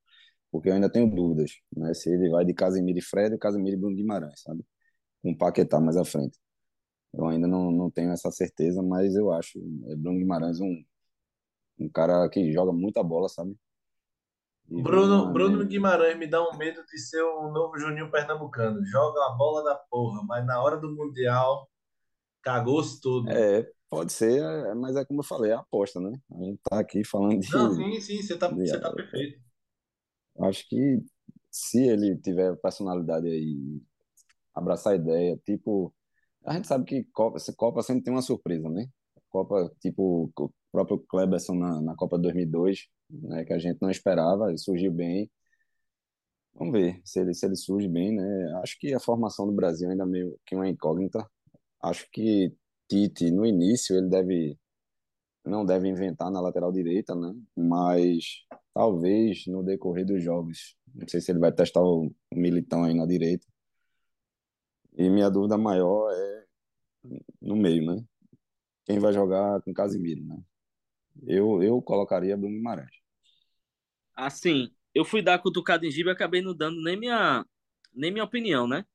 Porque 0.51 0.69
eu 0.69 0.75
ainda 0.75 0.91
tenho 0.91 1.09
dúvidas, 1.09 1.53
né, 1.77 1.95
se 1.95 2.13
ele 2.13 2.29
vai 2.29 2.45
de 2.45 2.53
Casemiro 2.53 2.99
e 2.99 3.03
Fred 3.03 3.33
ou 3.33 3.39
Casemiro 3.39 3.77
e 3.77 3.81
Bruno 3.81 3.97
Guimarães, 3.97 4.41
sabe, 4.43 4.65
com 5.23 5.31
o 5.31 5.39
Paquetá 5.39 5.81
mais 5.81 5.97
à 5.97 6.05
frente. 6.05 6.39
Eu 7.13 7.27
ainda 7.27 7.47
não, 7.47 7.71
não 7.71 7.91
tenho 7.91 8.11
essa 8.13 8.31
certeza, 8.31 8.83
mas 8.83 9.15
eu 9.15 9.33
acho 9.33 9.59
é 9.89 9.97
Bruno 9.97 10.19
Guimarães 10.19 10.61
um, 10.61 10.85
um 11.79 11.89
cara 11.89 12.29
que 12.29 12.53
joga 12.53 12.73
muita 12.73 13.03
bola, 13.03 13.29
sabe? 13.29 13.57
E 14.71 14.83
Bruno, 14.83 15.33
Bruno 15.33 15.65
Guimarães 15.67 16.17
me 16.17 16.29
dá 16.29 16.41
um 16.49 16.57
medo 16.57 16.85
de 16.87 16.99
ser 16.99 17.25
um 17.25 17.51
novo 17.51 17.77
Juninho 17.77 18.11
Pernambucano. 18.11 18.85
Joga 18.87 19.21
a 19.27 19.31
bola 19.31 19.65
da 19.65 19.75
porra, 19.75 20.23
mas 20.25 20.47
na 20.47 20.63
hora 20.63 20.77
do 20.77 20.95
Mundial 20.95 21.69
cagou-se 22.41 23.01
tudo. 23.01 23.29
É, 23.29 23.69
pode 23.89 24.13
ser, 24.13 24.41
é, 24.41 24.75
mas 24.75 24.95
é 24.95 25.05
como 25.05 25.21
eu 25.21 25.25
falei, 25.25 25.51
é 25.51 25.55
aposta, 25.55 25.99
né? 25.99 26.17
A 26.31 26.45
gente 26.45 26.61
tá 26.63 26.79
aqui 26.79 27.05
falando 27.05 27.41
de. 27.41 27.53
Não, 27.53 27.75
sim, 27.75 28.01
sim, 28.01 28.23
você 28.23 28.39
tá, 28.39 28.47
de, 28.47 28.55
você 28.55 28.79
tá 28.79 28.93
perfeito. 28.93 29.41
Acho 30.43 30.69
que 30.69 31.03
se 31.51 31.83
ele 31.83 32.17
tiver 32.17 32.57
personalidade 32.57 33.27
aí, 33.29 33.83
abraçar 34.55 34.95
a 34.95 34.97
ideia, 34.97 35.37
tipo 35.45 35.95
a 36.45 36.55
gente 36.55 36.67
sabe 36.69 36.85
que 36.85 37.05
Copa, 37.13 37.39
Copa 37.57 37.83
sempre 37.83 38.05
tem 38.05 38.13
uma 38.13 38.23
surpresa, 38.23 38.69
né? 38.69 38.87
Copa, 39.29 39.71
tipo, 39.81 40.33
o 40.37 40.53
próprio 40.73 40.99
Kleberson 40.99 41.55
na, 41.55 41.81
na 41.81 41.95
Copa 41.95 42.19
2002, 42.19 42.89
né, 43.11 43.45
que 43.45 43.53
a 43.53 43.59
gente 43.59 43.79
não 43.81 43.91
esperava, 43.91 44.49
ele 44.49 44.59
surgiu 44.59 44.93
bem. 44.93 45.31
Vamos 46.55 46.73
ver 46.73 47.01
se 47.05 47.21
ele, 47.21 47.35
se 47.35 47.47
ele 47.47 47.57
surge 47.57 47.89
bem, 47.89 48.15
né? 48.15 48.53
Acho 48.63 48.79
que 48.79 48.93
a 48.95 49.01
formação 49.01 49.47
do 49.47 49.53
Brasil 49.53 49.89
ainda 49.91 50.05
é 50.05 50.07
meio 50.07 50.39
que 50.47 50.55
uma 50.55 50.69
incógnita. 50.69 51.27
Acho 51.83 52.09
que 52.11 52.55
Tite, 52.89 53.31
no 53.31 53.47
início, 53.47 53.97
ele 53.97 54.09
deve 54.09 54.59
não 55.45 55.65
deve 55.65 55.89
inventar 55.89 56.31
na 56.31 56.41
lateral 56.41 56.73
direita, 56.73 57.15
né? 57.15 57.35
Mas 57.57 58.45
talvez 58.81 59.47
no 59.47 59.63
decorrer 59.63 60.07
dos 60.07 60.25
jogos, 60.25 60.75
não 60.95 61.07
sei 61.07 61.21
se 61.21 61.31
ele 61.31 61.39
vai 61.39 61.53
testar 61.53 61.83
o 61.83 62.11
Militão 62.33 62.83
aí 62.83 62.95
na 62.95 63.05
direita. 63.05 63.47
E 64.97 65.11
minha 65.11 65.29
dúvida 65.29 65.59
maior 65.59 66.11
é 66.11 66.45
no 67.43 67.57
meio, 67.57 67.85
né? 67.85 68.03
Quem 68.87 68.99
vai 68.99 69.13
jogar 69.13 69.61
com 69.61 69.75
Casimiro, 69.75 70.25
né? 70.25 70.43
Eu, 71.27 71.63
eu 71.63 71.83
colocaria 71.83 72.39
Bruno 72.39 72.55
Guimarães. 72.55 72.89
Assim, 74.17 74.75
eu 74.95 75.05
fui 75.05 75.21
dar 75.21 75.39
cutucada 75.41 75.87
em 75.87 75.91
Giba 75.91 76.09
e 76.09 76.13
acabei 76.15 76.41
não 76.41 76.57
dando 76.57 76.83
nem 76.83 76.99
minha, 76.99 77.45
nem 77.93 78.11
minha 78.11 78.25
opinião, 78.25 78.67
né? 78.67 78.87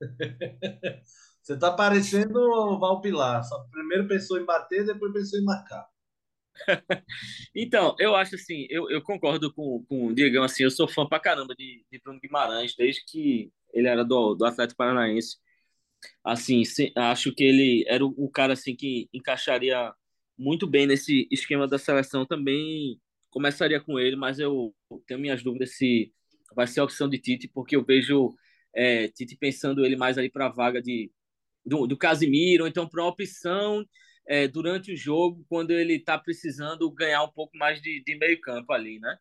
Você 1.42 1.58
tá 1.58 1.72
parecendo 1.72 2.38
o 2.38 2.78
Valpilar. 2.78 3.42
Só 3.42 3.64
primeiro 3.72 4.06
pensou 4.06 4.38
em 4.38 4.44
bater, 4.44 4.86
depois 4.86 5.12
pensou 5.12 5.40
em 5.40 5.44
marcar. 5.44 5.84
então, 7.54 7.96
eu 7.98 8.14
acho 8.14 8.34
assim, 8.34 8.66
eu, 8.70 8.90
eu 8.90 9.02
concordo 9.02 9.52
com, 9.52 9.84
com 9.88 10.06
o 10.08 10.14
Diegão, 10.14 10.44
assim, 10.44 10.62
eu 10.64 10.70
sou 10.70 10.86
fã 10.88 11.06
pra 11.06 11.20
caramba 11.20 11.54
de, 11.56 11.84
de 11.90 11.98
Bruno 12.00 12.20
Guimarães, 12.20 12.74
desde 12.76 13.04
que 13.04 13.50
ele 13.72 13.88
era 13.88 14.04
do, 14.04 14.34
do 14.34 14.44
Atlético 14.44 14.78
Paranaense. 14.78 15.38
Assim, 16.24 16.64
se, 16.64 16.92
acho 16.96 17.32
que 17.34 17.44
ele 17.44 17.84
era 17.88 18.04
o, 18.04 18.14
o, 18.16 18.30
cara 18.30 18.52
assim 18.54 18.74
que 18.76 19.08
encaixaria 19.12 19.92
muito 20.38 20.66
bem 20.66 20.86
nesse 20.86 21.28
esquema 21.30 21.66
da 21.68 21.78
seleção 21.78 22.26
também. 22.26 23.00
Começaria 23.30 23.80
com 23.80 23.98
ele, 23.98 24.16
mas 24.16 24.38
eu 24.38 24.74
tenho 25.06 25.20
minhas 25.20 25.42
dúvidas 25.42 25.76
se 25.76 26.12
vai 26.54 26.66
ser 26.66 26.80
a 26.80 26.84
opção 26.84 27.08
de 27.08 27.18
Tite, 27.18 27.48
porque 27.48 27.76
eu 27.76 27.84
vejo 27.84 28.34
é, 28.74 29.08
Tite 29.08 29.36
pensando 29.36 29.84
ele 29.84 29.96
mais 29.96 30.18
ali 30.18 30.30
para 30.30 30.46
a 30.46 30.50
vaga 30.50 30.82
de 30.82 31.10
do, 31.64 31.86
do 31.86 31.96
Casimiro, 31.96 32.66
então 32.66 32.88
para 32.88 33.02
uma 33.02 33.10
opção 33.10 33.84
é, 34.26 34.46
durante 34.48 34.92
o 34.92 34.96
jogo, 34.96 35.44
quando 35.48 35.70
ele 35.72 35.94
está 35.94 36.18
precisando 36.18 36.90
ganhar 36.90 37.22
um 37.22 37.30
pouco 37.30 37.56
mais 37.56 37.80
de, 37.80 38.02
de 38.04 38.16
meio 38.16 38.40
campo 38.40 38.72
ali, 38.72 38.98
né? 39.00 39.16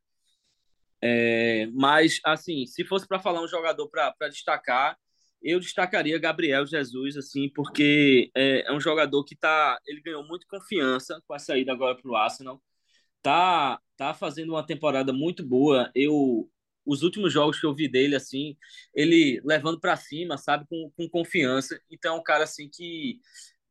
É, 1.01 1.67
mas, 1.73 2.19
assim, 2.23 2.65
se 2.65 2.83
fosse 2.85 3.07
para 3.07 3.19
falar 3.19 3.41
um 3.41 3.47
jogador 3.47 3.89
para 3.89 4.29
destacar, 4.29 4.97
eu 5.41 5.59
destacaria 5.59 6.19
Gabriel 6.19 6.65
Jesus, 6.67 7.17
assim, 7.17 7.49
porque 7.49 8.29
é, 8.35 8.69
é 8.69 8.73
um 8.73 8.79
jogador 8.79 9.23
que 9.23 9.35
tá, 9.35 9.79
ele 9.87 10.01
ganhou 10.01 10.23
muito 10.27 10.45
confiança 10.47 11.21
com 11.27 11.33
a 11.33 11.39
saída 11.39 11.71
agora 11.71 11.95
para 11.99 12.11
o 12.11 12.15
Arsenal. 12.15 12.61
Tá, 13.21 13.79
tá 13.97 14.13
fazendo 14.13 14.51
uma 14.51 14.65
temporada 14.65 15.11
muito 15.13 15.43
boa. 15.45 15.91
Eu, 15.95 16.49
os 16.85 17.01
últimos 17.03 17.33
jogos 17.33 17.59
que 17.59 17.65
eu 17.65 17.73
vi 17.73 17.87
dele, 17.87 18.15
assim, 18.15 18.55
ele 18.93 19.41
levando 19.43 19.79
para 19.79 19.95
cima, 19.95 20.37
sabe, 20.37 20.65
com, 20.69 20.91
com 20.95 21.09
confiança. 21.09 21.79
Então, 21.89 22.15
é 22.15 22.19
um 22.19 22.23
cara 22.23 22.43
assim 22.43 22.69
que 22.69 23.19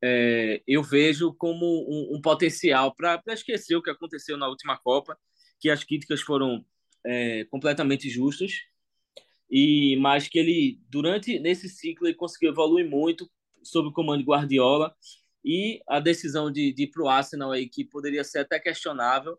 é, 0.02 0.62
eu 0.66 0.82
vejo 0.82 1.32
como 1.34 1.66
um, 1.66 2.16
um 2.16 2.20
potencial 2.20 2.94
para 2.94 3.22
esquecer 3.28 3.76
o 3.76 3.82
que 3.82 3.90
aconteceu 3.90 4.36
na 4.36 4.48
última 4.48 4.78
Copa, 4.78 5.18
que 5.58 5.68
as 5.68 5.84
críticas 5.84 6.20
foram 6.20 6.64
é, 7.04 7.44
completamente 7.44 8.08
justas 8.08 8.52
e 9.50 9.96
mas 10.00 10.28
que 10.28 10.38
ele 10.38 10.80
durante 10.88 11.38
nesse 11.40 11.68
ciclo 11.68 12.06
ele 12.06 12.14
conseguiu 12.14 12.50
evoluir 12.50 12.88
muito 12.88 13.28
sob 13.62 13.88
o 13.88 13.92
comando 13.92 14.20
de 14.20 14.28
Guardiola 14.28 14.94
e 15.44 15.82
a 15.88 15.98
decisão 15.98 16.50
de, 16.50 16.72
de 16.72 16.84
ir 16.84 16.86
para 16.88 17.02
o 17.02 17.08
Arsenal 17.08 17.50
aí 17.50 17.68
que 17.68 17.84
poderia 17.84 18.22
ser 18.22 18.40
até 18.40 18.60
questionável 18.60 19.38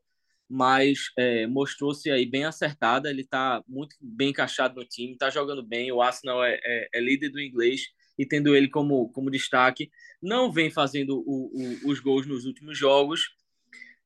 mas 0.50 1.12
é, 1.18 1.48
mostrou-se 1.48 2.12
aí 2.12 2.26
bem 2.26 2.44
acertada 2.44 3.10
ele 3.10 3.22
está 3.22 3.64
muito 3.68 3.96
bem 4.02 4.30
encaixado 4.30 4.76
no 4.76 4.86
time 4.86 5.14
está 5.14 5.30
jogando 5.30 5.64
bem 5.64 5.92
o 5.92 6.02
Arsenal 6.02 6.44
é, 6.44 6.60
é, 6.62 6.90
é, 6.94 7.00
líder 7.00 7.30
do 7.30 7.40
inglês 7.40 7.84
e 8.22 8.28
tendo 8.28 8.56
ele 8.56 8.70
como 8.70 9.10
como 9.10 9.32
destaque 9.32 9.90
não 10.22 10.52
vem 10.52 10.70
fazendo 10.70 11.24
o, 11.26 11.52
o, 11.54 11.90
os 11.92 12.00
gols 12.00 12.28
nos 12.28 12.46
últimos 12.46 12.78
jogos 12.78 13.36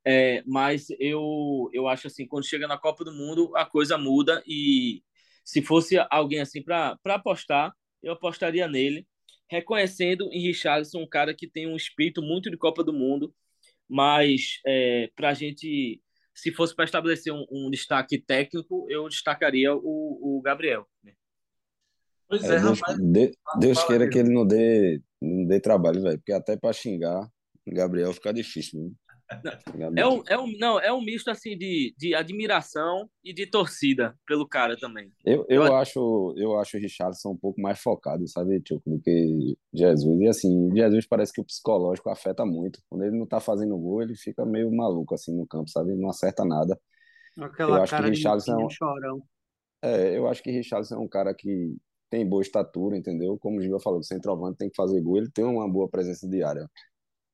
é, 0.07 0.43
mas 0.45 0.87
eu, 0.99 1.67
eu 1.73 1.87
acho 1.87 2.05
assim, 2.05 2.27
quando 2.27 2.45
chega 2.45 2.67
na 2.67 2.77
Copa 2.77 3.03
do 3.03 3.11
Mundo, 3.11 3.51
a 3.55 3.65
coisa 3.65 3.97
muda 3.97 4.43
e 4.45 5.01
se 5.43 5.63
fosse 5.63 5.97
alguém 6.11 6.41
assim 6.41 6.61
para 6.61 6.97
apostar, 7.05 7.73
eu 8.03 8.13
apostaria 8.13 8.67
nele, 8.67 9.07
reconhecendo 9.49 10.29
em 10.31 10.41
Richarlison 10.41 11.01
um 11.01 11.09
cara 11.09 11.33
que 11.33 11.47
tem 11.47 11.67
um 11.67 11.75
espírito 11.75 12.21
muito 12.21 12.51
de 12.51 12.57
Copa 12.57 12.83
do 12.83 12.93
Mundo, 12.93 13.33
mas 13.89 14.59
é, 14.65 15.09
para 15.15 15.29
a 15.29 15.33
gente, 15.33 15.99
se 16.35 16.51
fosse 16.51 16.75
para 16.75 16.85
estabelecer 16.85 17.33
um, 17.33 17.45
um, 17.51 17.71
destaque 17.71 18.19
técnico, 18.19 18.85
eu 18.89 19.09
destacaria 19.09 19.73
o, 19.75 20.37
o 20.37 20.41
Gabriel. 20.41 20.87
Né? 21.03 21.13
Pois 22.27 22.43
é, 22.43 22.55
é 22.55 22.59
Deus, 22.59 22.79
rapaz. 22.79 22.97
De, 22.99 23.31
Deus 23.59 23.83
queira 23.83 24.09
que 24.09 24.17
ele 24.17 24.33
não 24.33 24.45
dê, 24.45 25.01
não 25.21 25.45
dê 25.45 25.59
trabalho, 25.59 26.01
velho, 26.01 26.17
porque 26.17 26.33
até 26.33 26.57
para 26.57 26.73
xingar, 26.73 27.29
Gabriel 27.67 28.13
fica 28.13 28.33
difícil. 28.33 28.81
Né? 28.81 28.91
É 29.97 30.07
um, 30.07 30.23
é 30.27 30.37
um, 30.37 30.57
não, 30.59 30.79
é 30.79 30.93
um 30.93 31.01
misto 31.01 31.29
assim 31.31 31.57
de, 31.57 31.95
de 31.97 32.13
admiração 32.13 33.09
e 33.23 33.33
de 33.33 33.47
torcida 33.47 34.15
pelo 34.27 34.47
cara 34.47 34.77
também. 34.77 35.11
Eu, 35.25 35.45
eu, 35.49 35.63
eu 35.63 35.75
acho 35.75 36.35
eu 36.37 36.59
acho 36.59 36.77
o 36.77 36.79
Richardson 36.79 37.31
um 37.31 37.37
pouco 37.37 37.59
mais 37.59 37.79
focado, 37.79 38.27
sabe, 38.27 38.61
tipo, 38.61 38.83
do 38.85 38.99
que 38.99 39.57
Jesus. 39.73 40.21
E 40.21 40.27
assim, 40.27 40.69
Jesus 40.75 41.07
parece 41.07 41.33
que 41.33 41.41
o 41.41 41.45
psicológico 41.45 42.09
afeta 42.09 42.45
muito. 42.45 42.79
Quando 42.87 43.03
ele 43.03 43.17
não 43.17 43.25
tá 43.25 43.39
fazendo 43.39 43.77
gol, 43.77 44.03
ele 44.03 44.15
fica 44.15 44.45
meio 44.45 44.71
maluco 44.71 45.15
assim 45.15 45.35
no 45.35 45.47
campo, 45.47 45.69
sabe? 45.69 45.95
Não 45.95 46.09
acerta 46.09 46.45
nada. 46.45 46.79
Aquela 47.39 47.77
eu 47.77 47.83
acho 47.83 47.95
que 47.95 48.03
Richardson 48.03 48.61
é 48.61 48.65
um... 48.65 48.69
chorão. 48.69 49.23
É, 49.81 50.17
eu 50.17 50.27
acho 50.27 50.41
que 50.43 50.51
Richardson 50.51 50.95
é 50.95 50.99
um 50.99 51.07
cara 51.07 51.33
que 51.33 51.75
tem 52.09 52.27
boa 52.27 52.41
estatura, 52.41 52.97
entendeu? 52.97 53.37
Como 53.37 53.59
o 53.59 53.61
Gil 53.61 53.79
falou, 53.79 53.99
o 53.99 54.03
centroavante 54.03 54.57
tem 54.57 54.69
que 54.69 54.75
fazer 54.75 55.01
gol, 55.01 55.17
ele 55.17 55.29
tem 55.29 55.43
uma 55.43 55.69
boa 55.69 55.89
presença 55.89 56.27
diária. 56.27 56.69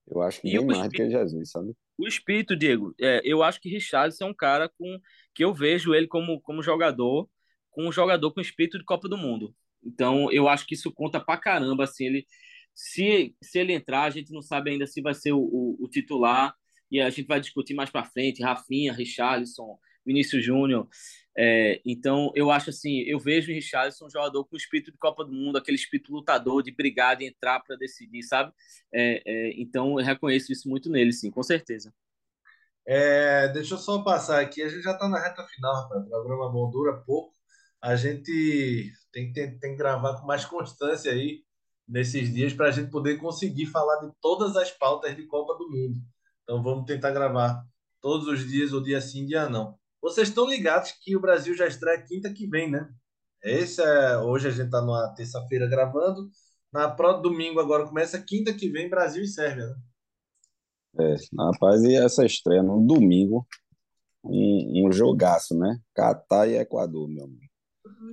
Eu 0.07 0.21
acho 0.21 0.41
que 0.41 0.49
e 0.49 0.57
bem 0.57 0.65
mais 0.65 0.79
espírito, 0.79 1.03
do 1.03 1.05
que 1.05 1.17
Jesus, 1.17 1.51
sabe? 1.51 1.73
O 1.97 2.07
espírito, 2.07 2.55
Diego, 2.55 2.93
é, 2.99 3.21
eu 3.23 3.43
acho 3.43 3.61
que 3.61 3.69
Richardson 3.69 4.25
é 4.25 4.27
um 4.27 4.33
cara 4.33 4.69
com 4.69 4.99
que 5.33 5.43
eu 5.43 5.53
vejo 5.53 5.93
ele 5.93 6.07
como, 6.07 6.41
como 6.41 6.63
jogador, 6.63 7.29
com 7.69 7.87
um 7.87 7.91
jogador 7.91 8.31
com 8.33 8.41
espírito 8.41 8.77
de 8.77 8.85
Copa 8.85 9.07
do 9.07 9.17
Mundo. 9.17 9.55
Então, 9.83 10.31
eu 10.31 10.47
acho 10.47 10.65
que 10.65 10.75
isso 10.75 10.91
conta 10.91 11.19
pra 11.19 11.37
caramba, 11.37 11.85
assim, 11.85 12.05
ele 12.05 12.25
se, 12.73 13.35
se 13.41 13.59
ele 13.59 13.73
entrar, 13.73 14.03
a 14.03 14.09
gente 14.09 14.31
não 14.31 14.41
sabe 14.41 14.71
ainda 14.71 14.87
se 14.87 15.01
vai 15.01 15.13
ser 15.13 15.31
o, 15.33 15.39
o, 15.39 15.77
o 15.79 15.87
titular, 15.87 16.53
e 16.89 16.99
a 16.99 17.09
gente 17.09 17.27
vai 17.27 17.39
discutir 17.39 17.73
mais 17.73 17.89
para 17.89 18.03
frente, 18.03 18.43
Rafinha, 18.43 18.91
Richarlison, 18.91 19.77
Vinícius 20.05 20.43
Júnior. 20.43 20.87
É, 21.37 21.81
então, 21.85 22.31
eu 22.35 22.51
acho 22.51 22.69
assim, 22.69 22.99
eu 23.01 23.17
vejo 23.17 23.51
o 23.51 23.55
Richarlison 23.55 24.05
um 24.05 24.09
jogador 24.09 24.43
com 24.45 24.57
espírito 24.57 24.91
de 24.91 24.97
Copa 24.97 25.23
do 25.23 25.31
Mundo, 25.31 25.57
aquele 25.57 25.77
espírito 25.77 26.11
lutador 26.11 26.61
de 26.61 26.71
brigar, 26.71 27.15
de 27.15 27.25
entrar 27.25 27.59
para 27.61 27.77
decidir, 27.77 28.23
sabe? 28.23 28.51
É, 28.93 29.21
é, 29.25 29.61
então, 29.61 29.99
eu 29.99 30.05
reconheço 30.05 30.51
isso 30.51 30.67
muito 30.67 30.89
nele, 30.89 31.13
sim, 31.13 31.31
com 31.31 31.41
certeza. 31.41 31.93
É, 32.85 33.47
deixa 33.49 33.75
eu 33.75 33.77
só 33.77 34.03
passar 34.03 34.41
aqui, 34.41 34.61
a 34.61 34.67
gente 34.67 34.81
já 34.81 34.91
está 34.91 35.07
na 35.07 35.21
reta 35.21 35.45
final, 35.47 35.73
rapaz. 35.83 36.03
O 36.03 36.09
programa 36.09 36.51
bom 36.51 36.69
dura 36.69 36.97
pouco, 36.97 37.33
a 37.81 37.95
gente 37.95 38.91
tem, 39.11 39.31
tem, 39.31 39.57
tem 39.57 39.71
que 39.71 39.77
gravar 39.77 40.19
com 40.19 40.25
mais 40.25 40.45
constância 40.45 41.11
aí 41.11 41.43
nesses 41.87 42.33
dias 42.33 42.53
para 42.53 42.67
a 42.67 42.71
gente 42.71 42.89
poder 42.89 43.17
conseguir 43.17 43.65
falar 43.67 43.97
de 43.97 44.11
todas 44.21 44.55
as 44.55 44.71
pautas 44.71 45.15
de 45.15 45.25
Copa 45.25 45.55
do 45.57 45.69
Mundo. 45.69 46.01
Então 46.43 46.61
vamos 46.61 46.85
tentar 46.85 47.11
gravar 47.11 47.63
todos 48.01 48.27
os 48.27 48.47
dias, 48.47 48.73
ou 48.73 48.81
dia 48.81 48.99
sim, 48.99 49.25
dia 49.25 49.47
não. 49.47 49.77
Vocês 50.01 50.29
estão 50.29 50.49
ligados 50.49 50.91
que 50.91 51.15
o 51.15 51.21
Brasil 51.21 51.55
já 51.55 51.67
estreia 51.67 52.01
quinta 52.01 52.33
que 52.33 52.47
vem, 52.47 52.71
né? 52.71 52.89
Esse 53.43 53.81
é, 53.81 54.17
hoje 54.17 54.47
a 54.47 54.51
gente 54.51 54.65
está 54.65 54.81
numa 54.81 55.13
terça-feira 55.15 55.67
gravando. 55.67 56.29
Na 56.73 56.89
próxima 56.89 57.21
domingo 57.21 57.59
agora 57.59 57.85
começa 57.85 58.21
quinta 58.21 58.53
que 58.53 58.69
vem 58.69 58.89
Brasil 58.89 59.23
e 59.23 59.27
Sérvia, 59.27 59.67
né? 59.67 59.75
É, 60.99 61.15
rapaz, 61.37 61.83
e 61.83 61.95
essa 61.95 62.25
estreia 62.25 62.61
no 62.61 62.85
domingo, 62.85 63.47
um, 64.23 64.87
um 64.87 64.91
jogaço, 64.91 65.57
né? 65.57 65.79
Catar 65.93 66.47
e 66.47 66.57
Equador, 66.57 67.07
meu 67.07 67.25
amigo. 67.25 67.50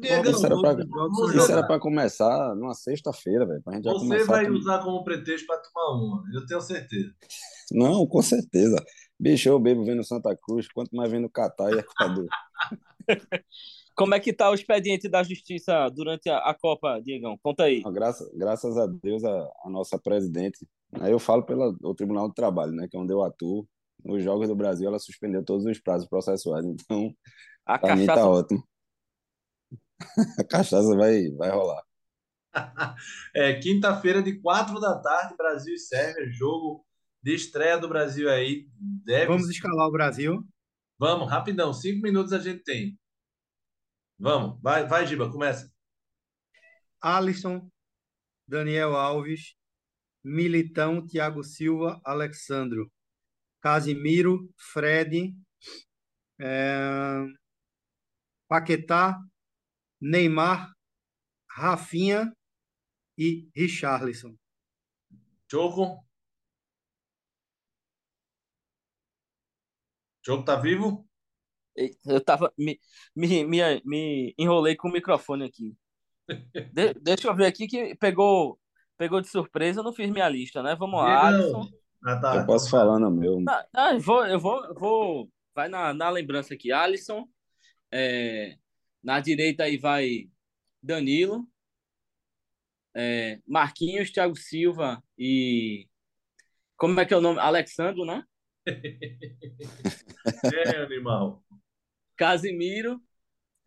Diego, 0.01 0.31
Isso 0.31 0.47
era 0.47 0.61
pra, 0.61 0.77
isso 1.35 1.53
era 1.53 1.67
pra 1.67 1.79
começar 1.79 2.55
numa 2.57 2.75
sexta-feira, 2.75 3.45
velho. 3.47 3.63
Pra 3.63 3.79
Você 3.79 3.99
começar. 3.99 4.25
vai 4.33 4.47
tudo. 4.47 4.59
usar 4.59 4.83
como 4.83 5.05
pretexto 5.05 5.47
para 5.47 5.61
tomar 5.61 5.95
uma, 5.97 6.25
eu 6.35 6.47
tenho 6.47 6.61
certeza. 6.61 7.13
Não, 7.73 8.07
com 8.07 8.23
certeza. 8.23 8.77
Bicho, 9.21 9.49
eu 9.49 9.59
bebo 9.59 9.85
vendo 9.85 10.05
Santa 10.05 10.35
Cruz, 10.37 10.69
quanto 10.73 10.95
mais 10.95 11.11
vendo 11.11 11.29
Catar 11.29 11.73
e 11.73 11.79
Equador. 11.81 12.27
Como 13.95 14.15
é 14.15 14.21
que 14.21 14.33
tá 14.33 14.49
o 14.49 14.55
expediente 14.55 15.09
da 15.09 15.25
justiça 15.25 15.89
durante 15.91 16.31
a, 16.31 16.39
a 16.39 16.55
Copa, 16.55 17.01
Diegão? 17.01 17.37
Conta 17.43 17.65
aí. 17.65 17.83
Não, 17.85 17.93
Graças, 17.93 18.31
graças 18.33 18.79
a 18.79 18.87
Deus, 18.87 19.25
a, 19.25 19.51
a 19.65 19.69
nossa 19.69 19.99
presidente, 19.99 20.65
aí 21.01 21.11
eu 21.11 21.19
falo 21.19 21.43
pelo 21.43 21.75
Tribunal 21.97 22.29
do 22.29 22.35
Trabalho, 22.35 22.71
né, 22.73 22.87
que 22.89 22.97
é 22.97 23.01
onde 23.01 23.13
eu 23.13 23.25
atuo, 23.25 23.67
nos 24.05 24.23
Jogos 24.23 24.47
do 24.47 24.55
Brasil, 24.55 24.87
ela 24.87 25.01
suspendeu 25.01 25.45
todos 25.45 25.67
os 25.67 25.81
prazos 25.81 26.09
processuais, 26.09 26.65
então, 26.65 27.13
A 27.67 27.77
pra 27.77 27.97
mim 27.97 28.07
tá 28.07 28.15
cachaça 28.15 28.29
ótimo. 28.31 28.63
A 30.39 30.45
cachaça 30.45 30.97
vai, 30.97 31.29
vai 31.31 31.51
rolar. 31.51 31.83
É, 33.35 33.55
quinta-feira, 33.61 34.23
de 34.23 34.41
quatro 34.41 34.81
da 34.81 34.99
tarde, 35.01 35.37
Brasil 35.37 35.75
e 35.75 35.79
Sérvia, 35.79 36.29
jogo 36.33 36.85
de 37.23 37.35
estreia 37.35 37.79
do 37.79 37.89
Brasil 37.89 38.29
aí. 38.29 38.69
Deve 39.05 39.27
Vamos 39.27 39.49
escalar 39.49 39.87
o 39.87 39.93
Brasil. 39.93 40.45
Vamos, 40.99 41.31
rapidão, 41.31 41.73
cinco 41.73 42.03
minutos 42.03 42.33
a 42.33 42.39
gente 42.39 42.65
tem. 42.65 42.99
Vamos, 44.19 44.61
vai, 44.61 44.87
vai, 44.87 45.07
Giba, 45.07 45.31
começa. 45.31 45.71
Alisson, 47.01 47.71
Daniel 48.49 48.97
Alves, 48.97 49.55
Militão, 50.25 51.07
Thiago 51.07 51.45
Silva, 51.45 52.01
Alexandro, 52.05 52.91
Casimiro, 53.61 54.53
Fred, 54.73 55.35
eh, 56.41 57.25
Paquetá, 58.49 59.19
Neymar, 60.01 60.73
Rafinha 61.51 62.33
e 63.17 63.49
Richarlison. 63.55 64.35
Choco. 65.51 66.05
Choco 70.25 70.45
tá 70.45 70.57
vivo? 70.57 71.09
Eu 72.05 72.21
tava. 72.23 72.53
Me, 72.59 72.79
me, 73.15 73.45
me, 73.45 73.83
me 73.85 74.35
enrolei 74.37 74.77
com 74.77 74.89
o 74.89 74.93
microfone 74.93 75.45
aqui. 75.45 75.77
De- 76.73 76.95
deixa 76.95 77.29
eu 77.29 77.35
ver 77.35 77.47
aqui 77.47 77.67
que 77.67 77.95
pegou, 77.97 78.61
pegou 78.97 79.21
de 79.21 79.29
surpresa, 79.29 79.81
eu 79.81 79.85
não 79.85 79.93
fiz 79.93 80.11
minha 80.11 80.29
lista, 80.29 80.63
né? 80.63 80.75
Vamos 80.75 81.01
lá. 81.01 81.29
Alisson. 81.29 81.69
Ah, 82.05 82.21
tá. 82.21 82.37
Eu 82.37 82.47
posso 82.47 82.71
falar 82.71 82.99
no 82.99 83.11
meu. 83.11 83.43
Ah, 83.49 83.67
ah, 83.73 83.93
eu 83.95 84.01
vou, 84.01 84.27
eu 84.27 84.39
vou, 84.39 84.75
vou. 84.75 85.31
Vai 85.55 85.69
na, 85.69 85.95
na 85.95 86.11
lembrança 86.11 86.55
aqui, 86.55 86.71
Alisson. 86.71 87.27
É, 87.91 88.57
na 89.03 89.21
direita 89.21 89.65
aí 89.65 89.77
vai 89.79 90.31
Danilo, 90.83 91.49
é, 92.95 93.41
Marquinhos, 93.47 94.11
Thiago 94.11 94.37
Silva 94.37 95.03
e. 95.17 95.89
Como 96.77 96.99
é 97.01 97.05
que 97.05 97.13
é 97.13 97.17
o 97.17 97.21
nome? 97.21 97.41
Alexandro, 97.41 98.05
né? 98.05 98.25
É, 100.55 100.77
animal. 100.83 101.43
Casimiro, 102.17 103.01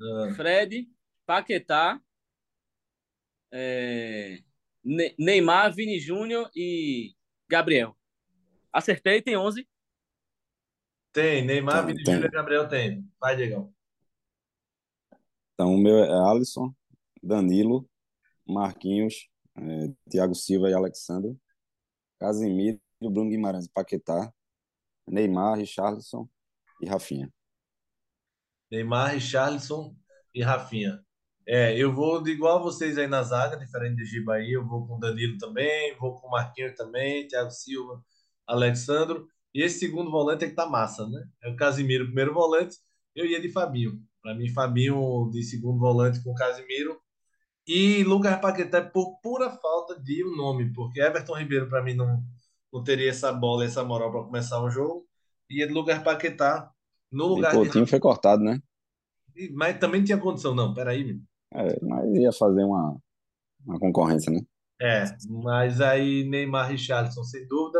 Ah, 0.01 0.33
Fred, 0.35 0.87
Paquetá, 1.25 1.99
é, 3.51 4.41
Ne- 4.83 5.15
Neymar, 5.17 5.73
Vini 5.73 5.99
Júnior 5.99 6.49
e 6.55 7.13
Gabriel. 7.49 7.97
Acertei, 8.71 9.21
tem 9.21 9.35
11. 9.37 9.67
Tem, 11.11 11.43
Neymar, 11.45 11.85
Tem, 11.85 11.93
Vini 11.93 12.03
tem. 12.03 12.13
Júnior 12.15 12.29
e 12.29 12.35
Gabriel 12.35 12.67
tem. 12.67 13.11
Vai, 13.19 13.35
Diegão. 13.35 13.73
Então, 15.61 15.75
o 15.75 15.77
meu 15.77 15.99
é 15.99 16.11
Alisson, 16.27 16.73
Danilo, 17.21 17.87
Marquinhos, 18.47 19.29
é, 19.55 19.93
Thiago 20.09 20.33
Silva 20.33 20.71
e 20.71 20.73
Alexandre, 20.73 21.37
Casimiro, 22.19 22.81
Bruno 22.99 23.29
Guimarães 23.29 23.67
e 23.67 23.69
Paquetá, 23.69 24.33
Neymar, 25.07 25.59
Richarlison 25.59 26.27
e 26.81 26.87
Rafinha. 26.89 27.31
Neymar, 28.71 29.13
Richarlison 29.13 29.95
e 30.33 30.41
Rafinha. 30.41 30.99
É, 31.47 31.77
eu 31.77 31.93
vou 31.93 32.23
de 32.23 32.31
igual 32.31 32.57
a 32.57 32.63
vocês 32.63 32.97
aí 32.97 33.05
na 33.05 33.21
zaga, 33.21 33.55
diferente 33.55 33.97
de 33.97 34.05
Giba 34.05 34.37
aí, 34.37 34.53
eu 34.53 34.67
vou 34.67 34.87
com 34.87 34.97
Danilo 34.97 35.37
também, 35.37 35.95
vou 35.99 36.19
com 36.19 36.27
Marquinhos 36.27 36.73
também, 36.73 37.27
Thiago 37.27 37.51
Silva, 37.51 38.03
Alexandro. 38.47 39.27
E 39.53 39.61
esse 39.61 39.77
segundo 39.77 40.09
volante 40.09 40.43
é 40.43 40.49
que 40.49 40.55
tá 40.55 40.65
massa, 40.65 41.07
né? 41.07 41.23
É 41.43 41.49
o 41.51 41.55
Casimiro, 41.55 42.05
primeiro 42.05 42.33
volante, 42.33 42.77
eu 43.13 43.27
ia 43.27 43.39
de 43.39 43.51
Fabinho. 43.51 44.01
Para 44.21 44.35
mim, 44.35 44.49
Fabinho 44.49 45.29
de 45.31 45.43
segundo 45.43 45.79
volante 45.79 46.23
com 46.23 46.33
Casimiro. 46.33 46.99
E 47.67 48.03
Lucas 48.03 48.39
Paquetá 48.41 48.81
por 48.83 49.19
pura 49.21 49.49
falta 49.51 49.99
de 50.01 50.25
um 50.25 50.35
nome, 50.35 50.73
porque 50.73 51.01
Everton 51.01 51.35
Ribeiro, 51.37 51.69
para 51.69 51.83
mim, 51.83 51.93
não, 51.95 52.23
não 52.73 52.83
teria 52.83 53.09
essa 53.11 53.31
bola, 53.33 53.65
essa 53.65 53.83
moral 53.83 54.11
para 54.11 54.23
começar 54.25 54.61
o 54.63 54.69
jogo. 54.69 55.07
E 55.49 55.65
Lucas 55.65 55.99
Paquetá 56.03 56.71
no 57.11 57.27
E 57.39 57.39
lugar 57.39 57.59
de 57.59 57.71
Coutinho 57.71 57.85
foi 57.91 57.99
cortado, 57.99 58.41
né? 58.43 58.61
e- 59.35 59.49
Mas 59.53 59.77
também 59.79 60.03
tinha 60.03 60.17
condição, 60.17 60.55
não. 60.55 60.73
Peraí, 60.73 61.03
meu. 61.03 61.21
É, 61.53 61.79
mas 61.85 62.05
ia 62.15 62.31
fazer 62.33 62.63
uma, 62.63 62.97
uma 63.65 63.79
concorrência, 63.79 64.31
né? 64.33 64.41
É, 64.81 65.15
mas 65.29 65.79
aí 65.81 66.23
Neymar 66.23 66.69
Richarlison, 66.69 67.23
sem 67.23 67.47
dúvida. 67.47 67.79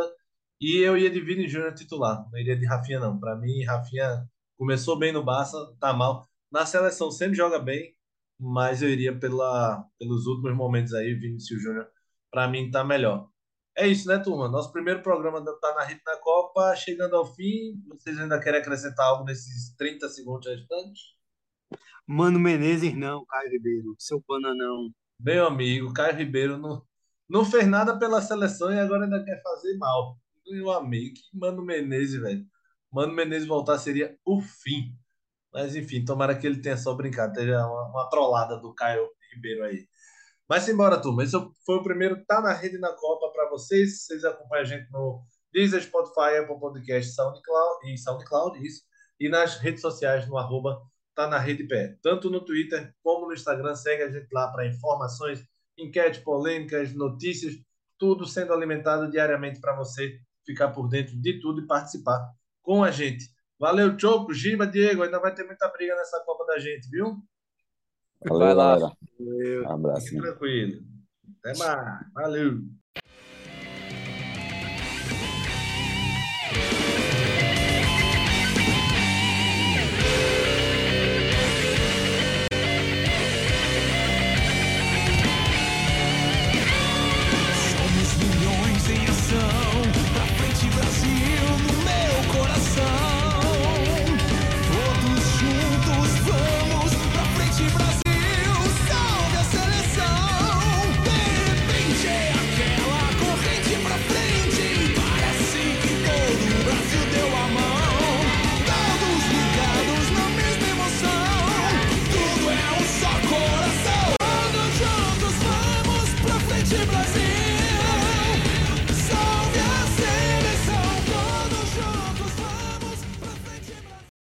E 0.60 0.78
eu 0.78 0.96
ia 0.96 1.10
de 1.10 1.20
Vini 1.20 1.48
Júnior 1.48 1.74
titular. 1.74 2.28
Não 2.30 2.38
iria 2.38 2.56
de 2.56 2.64
Rafinha, 2.66 3.00
não. 3.00 3.18
Para 3.18 3.34
mim, 3.36 3.64
Rafinha 3.64 4.24
começou 4.56 4.96
bem 4.98 5.12
no 5.12 5.24
Barça, 5.24 5.56
tá 5.80 5.92
mal. 5.92 6.28
Na 6.52 6.66
seleção 6.66 7.10
sempre 7.10 7.34
joga 7.34 7.58
bem, 7.58 7.96
mas 8.38 8.82
eu 8.82 8.90
iria 8.90 9.18
pela, 9.18 9.84
pelos 9.98 10.26
últimos 10.26 10.54
momentos 10.54 10.92
aí, 10.92 11.14
Vinícius 11.14 11.62
Júnior. 11.62 11.88
Para 12.30 12.46
mim, 12.46 12.70
tá 12.70 12.84
melhor. 12.84 13.30
É 13.74 13.86
isso, 13.86 14.06
né, 14.06 14.18
turma? 14.18 14.50
Nosso 14.50 14.70
primeiro 14.70 15.02
programa 15.02 15.40
da 15.40 15.54
Tá 15.54 15.74
na 15.74 15.84
Rede 15.84 16.02
na 16.06 16.18
Copa, 16.18 16.76
chegando 16.76 17.16
ao 17.16 17.24
fim. 17.34 17.82
Vocês 17.88 18.18
ainda 18.18 18.38
querem 18.38 18.60
acrescentar 18.60 19.06
algo 19.06 19.24
nesses 19.24 19.74
30 19.76 20.08
segundos 20.10 20.46
restantes? 20.46 21.00
Mano 22.06 22.38
Menezes 22.38 22.94
não, 22.94 23.24
Caio 23.24 23.50
Ribeiro. 23.50 23.96
Seu 23.98 24.22
bananão. 24.28 24.90
Meu 25.18 25.46
amigo, 25.46 25.92
Caio 25.94 26.16
Ribeiro 26.16 26.58
não, 26.58 26.84
não 27.28 27.46
fez 27.46 27.66
nada 27.66 27.98
pela 27.98 28.20
seleção 28.20 28.70
e 28.70 28.78
agora 28.78 29.04
ainda 29.04 29.24
quer 29.24 29.40
fazer 29.42 29.74
mal. 29.78 30.18
Meu 30.46 30.70
amigo, 30.70 31.14
que 31.14 31.22
Mano 31.32 31.64
Menezes, 31.64 32.20
velho. 32.20 32.46
Mano 32.90 33.14
Menezes 33.14 33.48
voltar 33.48 33.78
seria 33.78 34.18
o 34.22 34.42
fim. 34.42 34.94
Mas 35.52 35.76
enfim, 35.76 36.04
tomara 36.04 36.36
que 36.36 36.46
ele 36.46 36.60
tenha 36.60 36.76
só 36.76 36.94
brincado, 36.94 37.34
seja 37.34 37.66
uma, 37.66 37.88
uma 37.88 38.08
trollada 38.08 38.56
do 38.56 38.74
Caio 38.74 39.06
Ribeiro 39.34 39.64
aí. 39.64 39.86
Mas 40.48 40.68
embora, 40.68 41.00
turma. 41.00 41.24
Esse 41.24 41.36
foi 41.64 41.76
o 41.76 41.82
primeiro 41.82 42.24
Tá 42.26 42.40
na 42.40 42.52
Rede 42.52 42.78
na 42.78 42.92
Copa 42.92 43.32
para 43.32 43.48
vocês. 43.48 44.04
Vocês 44.04 44.24
acompanham 44.24 44.62
a 44.62 44.66
gente 44.66 44.90
no 44.90 45.24
Deezer, 45.52 45.82
Spotify, 45.82 46.38
Apple 46.40 46.58
Podcast, 46.58 47.14
SoundCloud, 47.14 47.90
e 47.90 47.98
SoundCloud, 47.98 48.66
isso. 48.66 48.82
E 49.20 49.28
nas 49.28 49.58
redes 49.58 49.80
sociais, 49.80 50.26
no 50.26 50.36
arroba 50.36 50.80
Tá 51.14 51.26
na 51.26 51.38
Rede 51.38 51.64
Pé. 51.64 51.96
Tanto 52.02 52.30
no 52.30 52.44
Twitter 52.44 52.94
como 53.02 53.26
no 53.26 53.34
Instagram. 53.34 53.74
Segue 53.74 54.02
a 54.02 54.10
gente 54.10 54.28
lá 54.32 54.48
para 54.48 54.66
informações, 54.66 55.42
enquetes, 55.78 56.20
polêmicas, 56.20 56.94
notícias. 56.94 57.54
Tudo 57.98 58.26
sendo 58.26 58.52
alimentado 58.52 59.10
diariamente 59.10 59.60
para 59.60 59.76
você 59.76 60.18
ficar 60.44 60.68
por 60.68 60.88
dentro 60.88 61.16
de 61.20 61.40
tudo 61.40 61.62
e 61.62 61.66
participar 61.66 62.30
com 62.62 62.82
a 62.82 62.90
gente. 62.90 63.26
Valeu, 63.62 63.96
Choco, 63.96 64.34
Giba, 64.34 64.66
Diego. 64.66 65.04
Ainda 65.04 65.20
vai 65.20 65.32
ter 65.32 65.44
muita 65.44 65.68
briga 65.68 65.94
nessa 65.94 66.18
Copa 66.24 66.44
da 66.46 66.58
gente, 66.58 66.90
viu? 66.90 67.16
Valeu, 68.28 68.46
Vai 68.46 68.54
lá. 68.56 68.74
galera. 68.74 68.92
Eu- 69.20 69.62
Um 69.62 69.70
abraço. 69.70 70.06
Fique 70.08 70.20
tranquilo. 70.20 70.82
Até 71.44 71.56
mais. 71.58 72.06
Valeu. 72.12 72.58